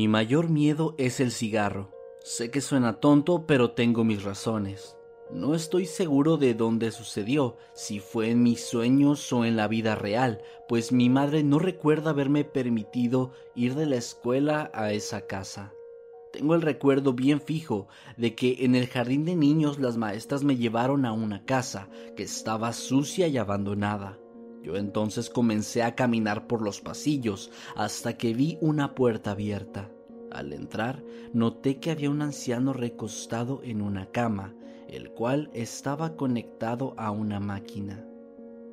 Mi 0.00 0.08
mayor 0.08 0.48
miedo 0.48 0.94
es 0.96 1.20
el 1.20 1.30
cigarro. 1.30 1.90
Sé 2.24 2.50
que 2.50 2.62
suena 2.62 3.00
tonto, 3.00 3.44
pero 3.46 3.72
tengo 3.72 4.02
mis 4.02 4.24
razones. 4.24 4.96
No 5.30 5.54
estoy 5.54 5.84
seguro 5.84 6.38
de 6.38 6.54
dónde 6.54 6.90
sucedió, 6.90 7.58
si 7.74 8.00
fue 8.00 8.30
en 8.30 8.42
mis 8.42 8.64
sueños 8.64 9.30
o 9.30 9.44
en 9.44 9.56
la 9.56 9.68
vida 9.68 9.96
real, 9.96 10.40
pues 10.70 10.90
mi 10.90 11.10
madre 11.10 11.42
no 11.42 11.58
recuerda 11.58 12.12
haberme 12.12 12.44
permitido 12.44 13.32
ir 13.54 13.74
de 13.74 13.84
la 13.84 13.96
escuela 13.96 14.70
a 14.72 14.90
esa 14.90 15.26
casa. 15.26 15.74
Tengo 16.32 16.54
el 16.54 16.62
recuerdo 16.62 17.12
bien 17.12 17.38
fijo 17.38 17.86
de 18.16 18.34
que 18.34 18.64
en 18.64 18.76
el 18.76 18.86
jardín 18.86 19.26
de 19.26 19.36
niños 19.36 19.78
las 19.78 19.98
maestras 19.98 20.44
me 20.44 20.56
llevaron 20.56 21.04
a 21.04 21.12
una 21.12 21.44
casa 21.44 21.90
que 22.16 22.22
estaba 22.22 22.72
sucia 22.72 23.28
y 23.28 23.36
abandonada. 23.36 24.18
Yo 24.62 24.76
entonces 24.76 25.30
comencé 25.30 25.82
a 25.82 25.94
caminar 25.94 26.46
por 26.46 26.62
los 26.62 26.80
pasillos 26.80 27.50
hasta 27.76 28.16
que 28.16 28.34
vi 28.34 28.58
una 28.60 28.94
puerta 28.94 29.30
abierta. 29.32 29.90
Al 30.30 30.52
entrar, 30.52 31.02
noté 31.32 31.80
que 31.80 31.90
había 31.90 32.10
un 32.10 32.22
anciano 32.22 32.72
recostado 32.72 33.62
en 33.64 33.82
una 33.82 34.06
cama, 34.06 34.54
el 34.88 35.10
cual 35.10 35.50
estaba 35.54 36.16
conectado 36.16 36.94
a 36.98 37.10
una 37.10 37.40
máquina. 37.40 38.06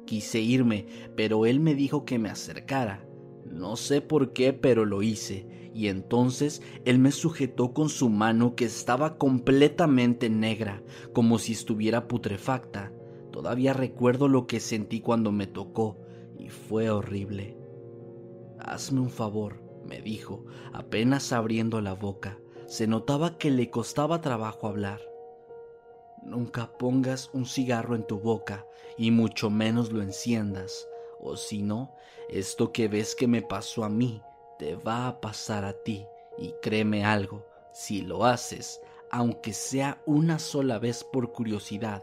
Quise 0.05 0.39
irme, 0.39 0.87
pero 1.15 1.45
él 1.45 1.59
me 1.59 1.73
dijo 1.73 2.05
que 2.05 2.19
me 2.19 2.29
acercara. 2.29 3.05
No 3.45 3.75
sé 3.75 4.01
por 4.01 4.33
qué, 4.33 4.53
pero 4.53 4.85
lo 4.85 5.01
hice, 5.01 5.71
y 5.73 5.87
entonces 5.87 6.61
él 6.85 6.99
me 6.99 7.11
sujetó 7.11 7.73
con 7.73 7.89
su 7.89 8.09
mano 8.09 8.55
que 8.55 8.65
estaba 8.65 9.17
completamente 9.17 10.29
negra, 10.29 10.83
como 11.13 11.39
si 11.39 11.53
estuviera 11.53 12.07
putrefacta. 12.07 12.91
Todavía 13.37 13.71
recuerdo 13.71 14.27
lo 14.27 14.47
que 14.47 14.59
sentí 14.59 14.99
cuando 14.99 15.31
me 15.31 15.45
tocó, 15.45 15.99
y 16.39 16.49
fue 16.49 16.89
horrible. 16.89 17.55
Hazme 18.57 18.99
un 18.99 19.11
favor, 19.11 19.61
me 19.85 20.01
dijo, 20.01 20.43
apenas 20.73 21.31
abriendo 21.31 21.79
la 21.79 21.93
boca. 21.93 22.39
Se 22.65 22.87
notaba 22.87 23.37
que 23.37 23.51
le 23.51 23.69
costaba 23.69 24.21
trabajo 24.21 24.65
hablar. 24.65 25.01
Nunca 26.23 26.75
pongas 26.79 27.29
un 27.31 27.45
cigarro 27.45 27.93
en 27.93 28.07
tu 28.07 28.17
boca 28.17 28.65
y 28.97 29.11
mucho 29.11 29.51
menos 29.51 29.91
lo 29.91 30.01
enciendas, 30.01 30.87
o 31.19 31.37
si 31.37 31.61
no, 31.61 31.93
esto 32.29 32.71
que 32.71 32.87
ves 32.87 33.13
que 33.13 33.27
me 33.27 33.43
pasó 33.43 33.83
a 33.83 33.89
mí 33.89 34.19
te 34.57 34.75
va 34.77 35.07
a 35.07 35.21
pasar 35.21 35.63
a 35.63 35.73
ti. 35.73 36.07
Y 36.39 36.55
créeme 36.63 37.05
algo, 37.05 37.45
si 37.71 38.01
lo 38.01 38.25
haces, 38.25 38.81
aunque 39.11 39.53
sea 39.53 40.01
una 40.07 40.39
sola 40.39 40.79
vez 40.79 41.03
por 41.03 41.31
curiosidad, 41.31 42.01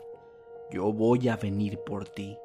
yo 0.74 0.92
voy 0.92 1.28
a 1.28 1.36
venir 1.36 1.78
por 1.86 2.08
ti. 2.08 2.36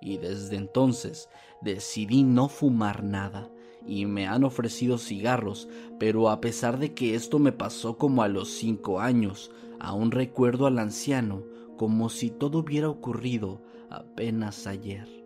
Y 0.00 0.18
desde 0.18 0.56
entonces 0.56 1.28
decidí 1.62 2.24
no 2.24 2.48
fumar 2.48 3.04
nada 3.04 3.48
y 3.86 4.06
me 4.06 4.26
han 4.26 4.44
ofrecido 4.44 4.98
cigarros, 4.98 5.68
pero 5.98 6.30
a 6.30 6.40
pesar 6.40 6.78
de 6.78 6.94
que 6.94 7.14
esto 7.14 7.38
me 7.38 7.52
pasó 7.52 7.96
como 7.96 8.22
a 8.22 8.28
los 8.28 8.50
cinco 8.50 9.00
años, 9.00 9.50
aún 9.78 10.10
recuerdo 10.10 10.66
al 10.66 10.78
anciano 10.78 11.44
como 11.76 12.10
si 12.10 12.30
todo 12.30 12.58
hubiera 12.58 12.88
ocurrido 12.88 13.62
apenas 13.88 14.66
ayer. 14.66 15.17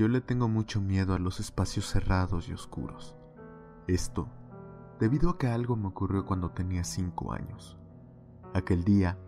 Yo 0.00 0.08
le 0.08 0.22
tengo 0.22 0.48
mucho 0.48 0.80
miedo 0.80 1.12
a 1.12 1.18
los 1.18 1.40
espacios 1.40 1.84
cerrados 1.84 2.48
y 2.48 2.54
oscuros. 2.54 3.14
Esto 3.86 4.30
debido 4.98 5.28
a 5.28 5.36
que 5.36 5.46
algo 5.46 5.76
me 5.76 5.88
ocurrió 5.88 6.24
cuando 6.24 6.52
tenía 6.52 6.84
cinco 6.84 7.34
años. 7.34 7.76
Aquel 8.54 8.82
día, 8.82 9.18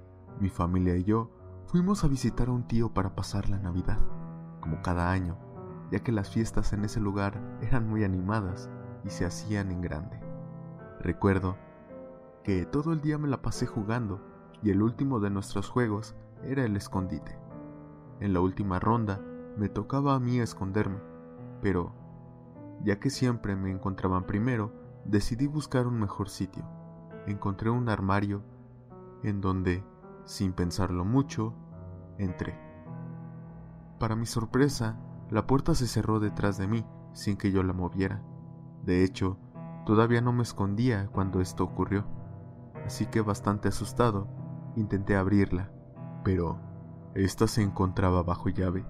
mi 0.40 0.48
familia 0.48 0.96
y 0.96 1.04
yo 1.04 1.30
fuimos 1.66 2.04
a 2.04 2.08
visitar 2.08 2.48
a 2.48 2.52
un 2.52 2.66
tío 2.66 2.94
para 2.94 3.14
pasar 3.14 3.50
la 3.50 3.58
Navidad, 3.58 3.98
como 4.62 4.80
cada 4.80 5.10
año, 5.10 5.36
ya 5.90 5.98
que 5.98 6.10
las 6.10 6.30
fiestas 6.30 6.72
en 6.72 6.86
ese 6.86 7.00
lugar 7.00 7.58
eran 7.60 7.86
muy 7.86 8.02
animadas 8.02 8.70
y 9.04 9.10
se 9.10 9.26
hacían 9.26 9.72
en 9.72 9.82
grande. 9.82 10.20
Recuerdo 11.00 11.58
que 12.44 12.64
todo 12.64 12.94
el 12.94 13.02
día 13.02 13.18
me 13.18 13.28
la 13.28 13.42
pasé 13.42 13.66
jugando 13.66 14.22
y 14.62 14.70
el 14.70 14.80
último 14.80 15.20
de 15.20 15.28
nuestros 15.28 15.68
juegos 15.68 16.16
era 16.42 16.64
el 16.64 16.74
escondite. 16.78 17.38
En 18.20 18.32
la 18.32 18.40
última 18.40 18.80
ronda 18.80 19.20
me 19.56 19.68
tocaba 19.68 20.14
a 20.14 20.20
mí 20.20 20.38
esconderme, 20.38 20.98
pero 21.60 21.92
ya 22.84 22.98
que 22.98 23.10
siempre 23.10 23.56
me 23.56 23.70
encontraban 23.70 24.24
primero, 24.24 24.72
decidí 25.04 25.46
buscar 25.46 25.86
un 25.86 25.98
mejor 25.98 26.28
sitio. 26.28 26.64
Encontré 27.26 27.70
un 27.70 27.88
armario 27.88 28.42
en 29.22 29.40
donde, 29.40 29.84
sin 30.24 30.52
pensarlo 30.52 31.04
mucho, 31.04 31.54
entré. 32.18 32.58
Para 33.98 34.16
mi 34.16 34.26
sorpresa, 34.26 34.98
la 35.30 35.46
puerta 35.46 35.74
se 35.74 35.86
cerró 35.86 36.18
detrás 36.18 36.58
de 36.58 36.66
mí 36.66 36.84
sin 37.12 37.36
que 37.36 37.52
yo 37.52 37.62
la 37.62 37.72
moviera. 37.72 38.22
De 38.84 39.04
hecho, 39.04 39.38
todavía 39.86 40.20
no 40.20 40.32
me 40.32 40.42
escondía 40.42 41.06
cuando 41.08 41.40
esto 41.40 41.64
ocurrió, 41.64 42.04
así 42.84 43.06
que 43.06 43.20
bastante 43.20 43.68
asustado, 43.68 44.28
intenté 44.76 45.14
abrirla, 45.14 45.70
pero 46.24 46.58
esta 47.14 47.46
se 47.46 47.62
encontraba 47.62 48.22
bajo 48.22 48.48
llave. 48.48 48.84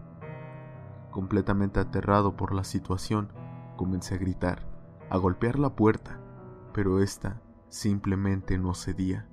Completamente 1.12 1.78
aterrado 1.78 2.38
por 2.38 2.54
la 2.54 2.64
situación, 2.64 3.28
comencé 3.76 4.14
a 4.14 4.18
gritar, 4.18 4.66
a 5.10 5.18
golpear 5.18 5.58
la 5.58 5.76
puerta, 5.76 6.18
pero 6.72 7.00
ésta 7.00 7.42
simplemente 7.68 8.56
no 8.56 8.72
cedía. 8.74 9.28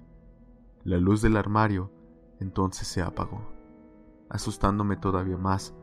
La 0.83 0.97
luz 0.97 1.21
del 1.21 1.37
armario 1.37 1.89
entonces 2.41 2.85
se 2.85 3.01
apagó, 3.01 3.49
asustándome 4.29 4.97
todavía 4.97 5.37
más, 5.37 5.73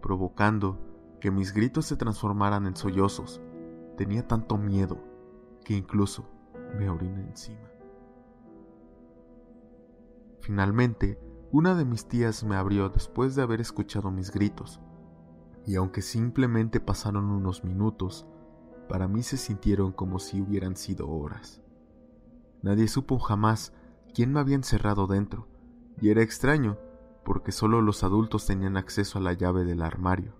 provocando 0.00 0.78
que 1.20 1.32
mis 1.32 1.52
gritos 1.52 1.86
se 1.86 1.96
transformaran 1.96 2.66
en 2.66 2.76
sollozos. 2.76 3.42
Tenía 3.96 4.28
tanto 4.28 4.56
miedo 4.58 5.02
que 5.64 5.74
incluso 5.74 6.24
me 6.78 6.88
oriné 6.88 7.20
encima. 7.22 7.68
Finalmente, 10.40 11.18
una 11.50 11.74
de 11.74 11.84
mis 11.84 12.06
tías 12.06 12.44
me 12.44 12.54
abrió 12.54 12.90
después 12.90 13.34
de 13.34 13.42
haber 13.42 13.60
escuchado 13.60 14.12
mis 14.12 14.30
gritos 14.30 14.80
y 15.66 15.76
aunque 15.76 16.02
simplemente 16.02 16.80
pasaron 16.80 17.30
unos 17.30 17.64
minutos, 17.64 18.26
para 18.88 19.08
mí 19.08 19.22
se 19.22 19.36
sintieron 19.36 19.92
como 19.92 20.18
si 20.18 20.40
hubieran 20.40 20.76
sido 20.76 21.08
horas. 21.08 21.62
Nadie 22.62 22.88
supo 22.88 23.18
jamás 23.18 23.72
quién 24.14 24.32
me 24.32 24.40
había 24.40 24.56
encerrado 24.56 25.06
dentro, 25.06 25.48
y 26.00 26.10
era 26.10 26.22
extraño, 26.22 26.78
porque 27.24 27.52
solo 27.52 27.80
los 27.80 28.04
adultos 28.04 28.46
tenían 28.46 28.76
acceso 28.76 29.18
a 29.18 29.22
la 29.22 29.32
llave 29.32 29.64
del 29.64 29.82
armario. 29.82 30.34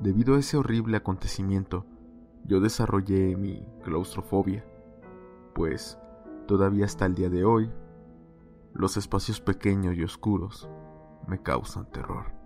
Debido 0.00 0.34
a 0.34 0.38
ese 0.38 0.56
horrible 0.56 0.96
acontecimiento, 0.96 1.86
yo 2.44 2.60
desarrollé 2.60 3.36
mi 3.36 3.66
claustrofobia, 3.84 4.64
pues 5.54 5.98
todavía 6.46 6.86
hasta 6.86 7.06
el 7.06 7.14
día 7.14 7.28
de 7.28 7.44
hoy, 7.44 7.70
los 8.74 8.96
espacios 8.96 9.40
pequeños 9.40 9.96
y 9.96 10.02
oscuros 10.02 10.68
me 11.26 11.40
causan 11.42 11.90
terror. 11.90 12.41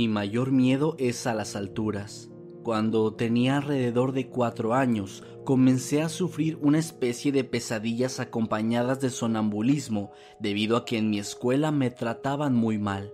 Mi 0.00 0.08
mayor 0.08 0.50
miedo 0.50 0.96
es 0.98 1.26
a 1.26 1.34
las 1.34 1.56
alturas. 1.56 2.30
Cuando 2.62 3.12
tenía 3.12 3.58
alrededor 3.58 4.12
de 4.12 4.30
cuatro 4.30 4.72
años, 4.72 5.22
comencé 5.44 6.00
a 6.00 6.08
sufrir 6.08 6.58
una 6.62 6.78
especie 6.78 7.32
de 7.32 7.44
pesadillas 7.44 8.18
acompañadas 8.18 9.02
de 9.02 9.10
sonambulismo 9.10 10.10
debido 10.38 10.78
a 10.78 10.86
que 10.86 10.96
en 10.96 11.10
mi 11.10 11.18
escuela 11.18 11.70
me 11.70 11.90
trataban 11.90 12.54
muy 12.54 12.78
mal. 12.78 13.12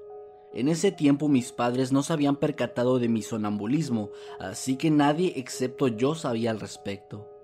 En 0.54 0.68
ese 0.68 0.92
tiempo 0.92 1.26
mis 1.26 1.50
padres 1.50 1.90
no 1.90 2.04
se 2.04 2.12
habían 2.12 2.36
percatado 2.36 3.00
de 3.00 3.08
mi 3.08 3.22
sonambulismo, 3.22 4.10
así 4.38 4.76
que 4.76 4.92
nadie 4.92 5.32
excepto 5.34 5.88
yo 5.88 6.14
sabía 6.14 6.52
al 6.52 6.60
respecto. 6.60 7.35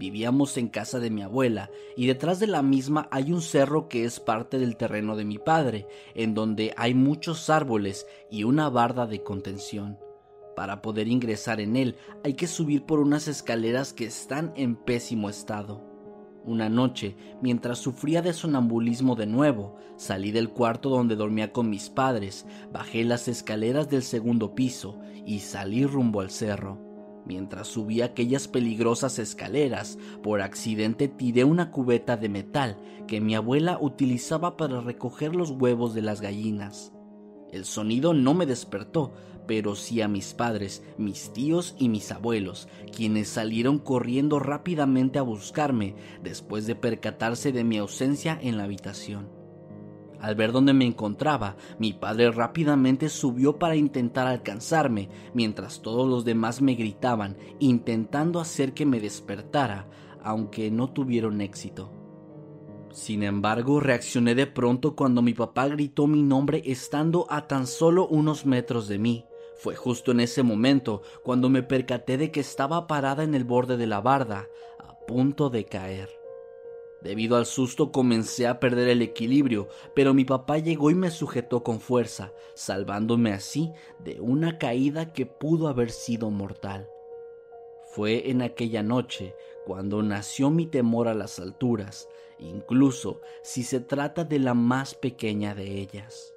Vivíamos 0.00 0.56
en 0.56 0.68
casa 0.68 0.98
de 0.98 1.10
mi 1.10 1.20
abuela 1.20 1.70
y 1.94 2.06
detrás 2.06 2.40
de 2.40 2.46
la 2.46 2.62
misma 2.62 3.06
hay 3.10 3.32
un 3.32 3.42
cerro 3.42 3.86
que 3.86 4.06
es 4.06 4.18
parte 4.18 4.58
del 4.58 4.78
terreno 4.78 5.14
de 5.14 5.26
mi 5.26 5.36
padre, 5.36 5.86
en 6.14 6.32
donde 6.32 6.72
hay 6.78 6.94
muchos 6.94 7.50
árboles 7.50 8.06
y 8.30 8.44
una 8.44 8.70
barda 8.70 9.06
de 9.06 9.22
contención. 9.22 9.98
Para 10.56 10.80
poder 10.80 11.06
ingresar 11.06 11.60
en 11.60 11.76
él 11.76 11.96
hay 12.24 12.32
que 12.32 12.46
subir 12.46 12.86
por 12.86 12.98
unas 12.98 13.28
escaleras 13.28 13.92
que 13.92 14.06
están 14.06 14.54
en 14.56 14.74
pésimo 14.74 15.28
estado. 15.28 15.84
Una 16.46 16.70
noche, 16.70 17.14
mientras 17.42 17.76
sufría 17.78 18.22
de 18.22 18.32
sonambulismo 18.32 19.16
de 19.16 19.26
nuevo, 19.26 19.76
salí 19.96 20.30
del 20.30 20.48
cuarto 20.48 20.88
donde 20.88 21.14
dormía 21.14 21.52
con 21.52 21.68
mis 21.68 21.90
padres, 21.90 22.46
bajé 22.72 23.04
las 23.04 23.28
escaleras 23.28 23.90
del 23.90 24.02
segundo 24.02 24.54
piso 24.54 24.98
y 25.26 25.40
salí 25.40 25.84
rumbo 25.84 26.22
al 26.22 26.30
cerro. 26.30 26.89
Mientras 27.26 27.68
subía 27.68 28.06
aquellas 28.06 28.48
peligrosas 28.48 29.18
escaleras, 29.18 29.98
por 30.22 30.40
accidente 30.40 31.08
tiré 31.08 31.44
una 31.44 31.70
cubeta 31.70 32.16
de 32.16 32.28
metal 32.28 32.78
que 33.06 33.20
mi 33.20 33.34
abuela 33.34 33.78
utilizaba 33.80 34.56
para 34.56 34.80
recoger 34.80 35.34
los 35.34 35.50
huevos 35.50 35.94
de 35.94 36.02
las 36.02 36.20
gallinas. 36.20 36.92
El 37.52 37.64
sonido 37.64 38.14
no 38.14 38.34
me 38.34 38.46
despertó, 38.46 39.12
pero 39.46 39.74
sí 39.74 40.00
a 40.00 40.08
mis 40.08 40.34
padres, 40.34 40.84
mis 40.96 41.32
tíos 41.32 41.74
y 41.78 41.88
mis 41.88 42.12
abuelos, 42.12 42.68
quienes 42.94 43.28
salieron 43.28 43.78
corriendo 43.78 44.38
rápidamente 44.38 45.18
a 45.18 45.22
buscarme 45.22 45.96
después 46.22 46.66
de 46.66 46.76
percatarse 46.76 47.50
de 47.50 47.64
mi 47.64 47.78
ausencia 47.78 48.38
en 48.40 48.56
la 48.56 48.64
habitación. 48.64 49.39
Al 50.20 50.34
ver 50.34 50.52
dónde 50.52 50.74
me 50.74 50.84
encontraba, 50.84 51.56
mi 51.78 51.94
padre 51.94 52.30
rápidamente 52.30 53.08
subió 53.08 53.58
para 53.58 53.76
intentar 53.76 54.26
alcanzarme, 54.26 55.08
mientras 55.32 55.80
todos 55.80 56.06
los 56.06 56.24
demás 56.24 56.60
me 56.60 56.74
gritaban, 56.74 57.38
intentando 57.58 58.38
hacer 58.38 58.74
que 58.74 58.84
me 58.84 59.00
despertara, 59.00 59.88
aunque 60.22 60.70
no 60.70 60.92
tuvieron 60.92 61.40
éxito. 61.40 61.92
Sin 62.92 63.22
embargo, 63.22 63.80
reaccioné 63.80 64.34
de 64.34 64.46
pronto 64.46 64.94
cuando 64.94 65.22
mi 65.22 65.32
papá 65.32 65.68
gritó 65.68 66.06
mi 66.06 66.22
nombre 66.22 66.62
estando 66.66 67.26
a 67.30 67.46
tan 67.46 67.66
solo 67.66 68.06
unos 68.06 68.44
metros 68.44 68.88
de 68.88 68.98
mí. 68.98 69.24
Fue 69.56 69.76
justo 69.76 70.10
en 70.10 70.20
ese 70.20 70.42
momento 70.42 71.02
cuando 71.22 71.48
me 71.48 71.62
percaté 71.62 72.18
de 72.18 72.30
que 72.30 72.40
estaba 72.40 72.86
parada 72.86 73.22
en 73.22 73.34
el 73.34 73.44
borde 73.44 73.76
de 73.76 73.86
la 73.86 74.00
barda, 74.00 74.48
a 74.78 74.98
punto 75.06 75.50
de 75.50 75.64
caer. 75.66 76.19
Debido 77.02 77.36
al 77.36 77.46
susto 77.46 77.92
comencé 77.92 78.46
a 78.46 78.60
perder 78.60 78.88
el 78.88 79.00
equilibrio, 79.00 79.68
pero 79.94 80.12
mi 80.12 80.24
papá 80.24 80.58
llegó 80.58 80.90
y 80.90 80.94
me 80.94 81.10
sujetó 81.10 81.62
con 81.62 81.80
fuerza, 81.80 82.32
salvándome 82.54 83.32
así 83.32 83.72
de 83.98 84.20
una 84.20 84.58
caída 84.58 85.12
que 85.12 85.24
pudo 85.24 85.68
haber 85.68 85.90
sido 85.90 86.30
mortal. 86.30 86.88
Fue 87.92 88.30
en 88.30 88.42
aquella 88.42 88.82
noche 88.82 89.34
cuando 89.66 90.02
nació 90.02 90.50
mi 90.50 90.66
temor 90.66 91.08
a 91.08 91.14
las 91.14 91.40
alturas, 91.40 92.08
incluso 92.38 93.20
si 93.42 93.62
se 93.62 93.80
trata 93.80 94.24
de 94.24 94.38
la 94.38 94.54
más 94.54 94.94
pequeña 94.94 95.54
de 95.54 95.80
ellas. 95.80 96.34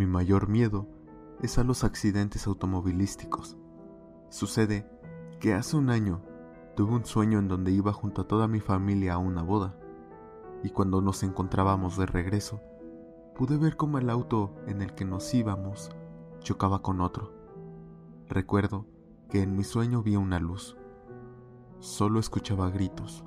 Mi 0.00 0.06
mayor 0.06 0.48
miedo 0.48 0.88
es 1.42 1.58
a 1.58 1.62
los 1.62 1.84
accidentes 1.84 2.46
automovilísticos. 2.46 3.58
Sucede 4.30 4.90
que 5.40 5.52
hace 5.52 5.76
un 5.76 5.90
año 5.90 6.22
tuve 6.74 6.94
un 6.94 7.04
sueño 7.04 7.38
en 7.38 7.48
donde 7.48 7.70
iba 7.70 7.92
junto 7.92 8.22
a 8.22 8.26
toda 8.26 8.48
mi 8.48 8.60
familia 8.60 9.12
a 9.12 9.18
una 9.18 9.42
boda, 9.42 9.78
y 10.62 10.70
cuando 10.70 11.02
nos 11.02 11.22
encontrábamos 11.22 11.98
de 11.98 12.06
regreso, 12.06 12.62
pude 13.36 13.58
ver 13.58 13.76
cómo 13.76 13.98
el 13.98 14.08
auto 14.08 14.54
en 14.66 14.80
el 14.80 14.94
que 14.94 15.04
nos 15.04 15.34
íbamos 15.34 15.90
chocaba 16.38 16.80
con 16.80 17.02
otro. 17.02 17.34
Recuerdo 18.26 18.86
que 19.28 19.42
en 19.42 19.54
mi 19.54 19.64
sueño 19.64 20.02
vi 20.02 20.16
una 20.16 20.40
luz. 20.40 20.78
Solo 21.78 22.20
escuchaba 22.20 22.70
gritos, 22.70 23.22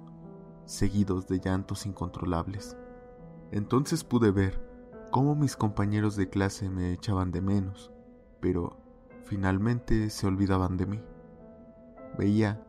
seguidos 0.65 1.27
de 1.27 1.39
llantos 1.39 1.85
incontrolables. 1.85 2.75
Entonces 3.51 4.03
pude 4.03 4.31
ver 4.31 4.72
cómo 5.13 5.35
mis 5.35 5.55
compañeros 5.55 6.15
de 6.15 6.27
clase 6.27 6.71
me 6.71 6.91
echaban 6.91 7.31
de 7.31 7.39
menos, 7.39 7.91
pero 8.39 8.77
finalmente 9.25 10.09
se 10.09 10.25
olvidaban 10.25 10.75
de 10.75 10.87
mí. 10.87 11.03
Veía 12.17 12.65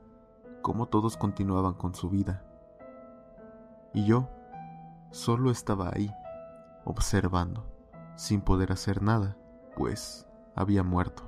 cómo 0.61 0.85
todos 0.85 1.16
continuaban 1.16 1.72
con 1.72 1.94
su 1.94 2.11
vida. 2.11 2.44
Y 3.94 4.04
yo 4.04 4.28
solo 5.11 5.50
estaba 5.50 5.90
ahí, 5.94 6.12
observando, 6.85 7.64
sin 8.14 8.42
poder 8.42 8.72
hacer 8.72 9.00
nada, 9.00 9.38
pues 9.74 10.28
había 10.54 10.83
muerto. 10.83 11.22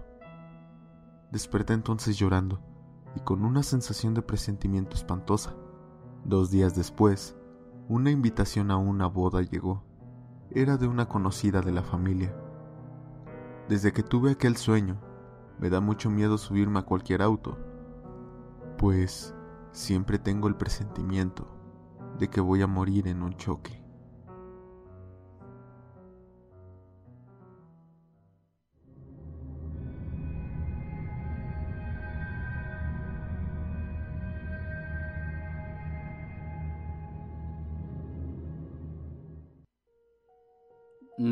Desperté 1.33 1.72
entonces 1.72 2.18
llorando 2.18 2.61
y 3.14 3.20
con 3.20 3.46
una 3.46 3.62
sensación 3.62 4.12
de 4.12 4.20
presentimiento 4.20 4.94
espantosa. 4.96 5.55
Dos 6.26 6.50
días 6.50 6.74
después, 6.74 7.38
una 7.88 8.11
invitación 8.11 8.70
a 8.70 8.76
una 8.76 9.07
boda 9.07 9.40
llegó 9.40 9.83
era 10.57 10.79
de 10.79 10.87
una 10.87 11.07
conocida 11.07 11.61
de 11.61 11.71
la 11.71 11.83
familia. 11.83 12.35
Desde 13.69 13.92
que 13.92 14.03
tuve 14.03 14.31
aquel 14.31 14.57
sueño, 14.57 14.99
me 15.59 15.69
da 15.69 15.81
mucho 15.81 16.09
miedo 16.09 16.38
subirme 16.38 16.79
a 16.79 16.83
cualquier 16.83 17.21
auto, 17.21 17.59
pues 18.79 19.35
siempre 19.73 20.19
tengo 20.19 20.49
el 20.49 20.57
presentimiento 20.57 21.47
de 22.19 22.29
que 22.31 22.40
voy 22.40 22.62
a 22.62 22.66
morir 22.66 23.07
en 23.07 23.23
un 23.23 23.37
choque. 23.37 23.86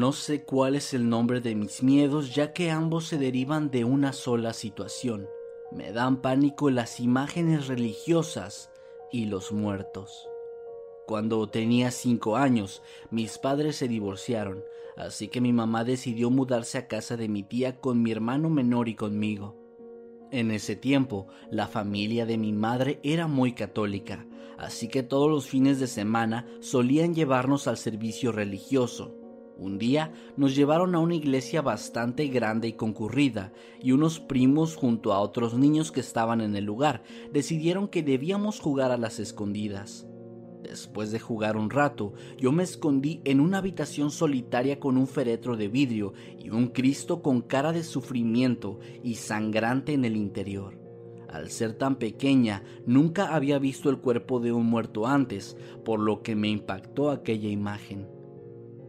No 0.04 0.12
sé 0.12 0.44
cuál 0.44 0.74
es 0.74 0.92
el 0.92 1.08
nombre 1.08 1.40
de 1.40 1.54
mis 1.54 1.82
miedos 1.82 2.34
ya 2.34 2.52
que 2.52 2.70
ambos 2.70 3.06
se 3.06 3.16
derivan 3.16 3.70
de 3.70 3.84
una 3.84 4.12
sola 4.12 4.52
situación. 4.52 5.30
Me 5.72 5.92
dan 5.92 6.20
pánico 6.20 6.68
las 6.68 7.00
imágenes 7.00 7.68
religiosas 7.68 8.70
y 9.10 9.24
los 9.24 9.50
muertos. 9.50 10.28
Cuando 11.06 11.48
tenía 11.48 11.90
cinco 11.90 12.36
años, 12.36 12.82
mis 13.10 13.38
padres 13.38 13.76
se 13.76 13.88
divorciaron, 13.88 14.62
así 14.94 15.28
que 15.28 15.40
mi 15.40 15.54
mamá 15.54 15.84
decidió 15.84 16.28
mudarse 16.28 16.76
a 16.76 16.86
casa 16.86 17.16
de 17.16 17.30
mi 17.30 17.42
tía 17.42 17.80
con 17.80 18.02
mi 18.02 18.12
hermano 18.12 18.50
menor 18.50 18.90
y 18.90 18.96
conmigo. 18.96 19.56
En 20.30 20.50
ese 20.50 20.76
tiempo, 20.76 21.28
la 21.50 21.66
familia 21.66 22.26
de 22.26 22.36
mi 22.36 22.52
madre 22.52 23.00
era 23.02 23.26
muy 23.26 23.54
católica, 23.54 24.26
así 24.58 24.86
que 24.88 25.02
todos 25.02 25.30
los 25.30 25.46
fines 25.46 25.80
de 25.80 25.86
semana 25.86 26.46
solían 26.60 27.14
llevarnos 27.14 27.66
al 27.68 27.78
servicio 27.78 28.32
religioso. 28.32 29.23
Un 29.56 29.78
día 29.78 30.12
nos 30.36 30.56
llevaron 30.56 30.94
a 30.94 30.98
una 30.98 31.14
iglesia 31.14 31.62
bastante 31.62 32.26
grande 32.26 32.66
y 32.66 32.72
concurrida, 32.72 33.52
y 33.80 33.92
unos 33.92 34.18
primos 34.18 34.74
junto 34.74 35.12
a 35.12 35.20
otros 35.20 35.54
niños 35.54 35.92
que 35.92 36.00
estaban 36.00 36.40
en 36.40 36.56
el 36.56 36.64
lugar 36.64 37.04
decidieron 37.32 37.86
que 37.86 38.02
debíamos 38.02 38.58
jugar 38.58 38.90
a 38.90 38.96
las 38.96 39.20
escondidas. 39.20 40.08
Después 40.60 41.12
de 41.12 41.20
jugar 41.20 41.56
un 41.56 41.70
rato, 41.70 42.14
yo 42.36 42.50
me 42.50 42.64
escondí 42.64 43.20
en 43.24 43.38
una 43.38 43.58
habitación 43.58 44.10
solitaria 44.10 44.80
con 44.80 44.96
un 44.96 45.06
féretro 45.06 45.56
de 45.56 45.68
vidrio 45.68 46.14
y 46.38 46.50
un 46.50 46.68
Cristo 46.68 47.22
con 47.22 47.42
cara 47.42 47.72
de 47.72 47.84
sufrimiento 47.84 48.80
y 49.02 49.16
sangrante 49.16 49.92
en 49.92 50.04
el 50.04 50.16
interior. 50.16 50.80
Al 51.28 51.50
ser 51.50 51.74
tan 51.74 51.96
pequeña, 51.96 52.64
nunca 52.86 53.34
había 53.34 53.58
visto 53.58 53.90
el 53.90 53.98
cuerpo 53.98 54.40
de 54.40 54.52
un 54.52 54.66
muerto 54.66 55.06
antes, 55.06 55.56
por 55.84 56.00
lo 56.00 56.22
que 56.22 56.34
me 56.34 56.48
impactó 56.48 57.10
aquella 57.10 57.50
imagen. 57.50 58.13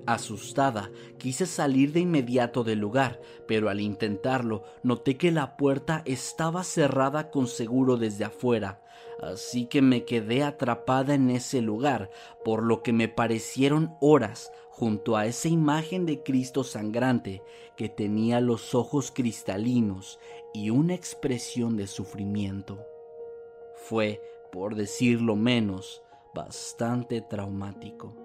Asustada, 0.08 0.92
quise 1.18 1.48
salir 1.48 1.92
de 1.92 2.02
inmediato 2.02 2.64
del 2.64 2.80
lugar, 2.80 3.20
pero 3.48 3.70
al 3.70 3.82
intentarlo 3.82 4.64
noté 4.84 5.18
que 5.18 5.32
la 5.32 5.58
puerta 5.58 6.04
estaba 6.06 6.64
cerrada 6.64 7.32
con 7.32 7.48
seguro 7.48 7.98
desde 7.98 8.26
afuera, 8.26 8.84
así 9.20 9.66
que 9.66 9.82
me 9.82 10.06
quedé 10.06 10.44
atrapada 10.44 11.16
en 11.16 11.32
ese 11.32 11.62
lugar, 11.62 12.12
por 12.44 12.64
lo 12.64 12.84
que 12.84 12.94
me 12.94 13.08
parecieron 13.08 13.96
horas 14.00 14.52
junto 14.70 15.18
a 15.18 15.26
esa 15.26 15.48
imagen 15.48 16.06
de 16.06 16.22
Cristo 16.22 16.64
sangrante 16.64 17.42
que 17.76 17.90
tenía 17.90 18.42
los 18.42 18.76
ojos 18.76 19.12
cristalinos 19.12 20.20
y 20.54 20.70
una 20.70 20.94
expresión 20.94 21.78
de 21.78 21.88
sufrimiento. 21.88 22.86
Fue, 23.76 24.22
por 24.52 24.76
decirlo 24.76 25.36
menos, 25.36 26.04
bastante 26.34 27.22
traumático. 27.22 28.25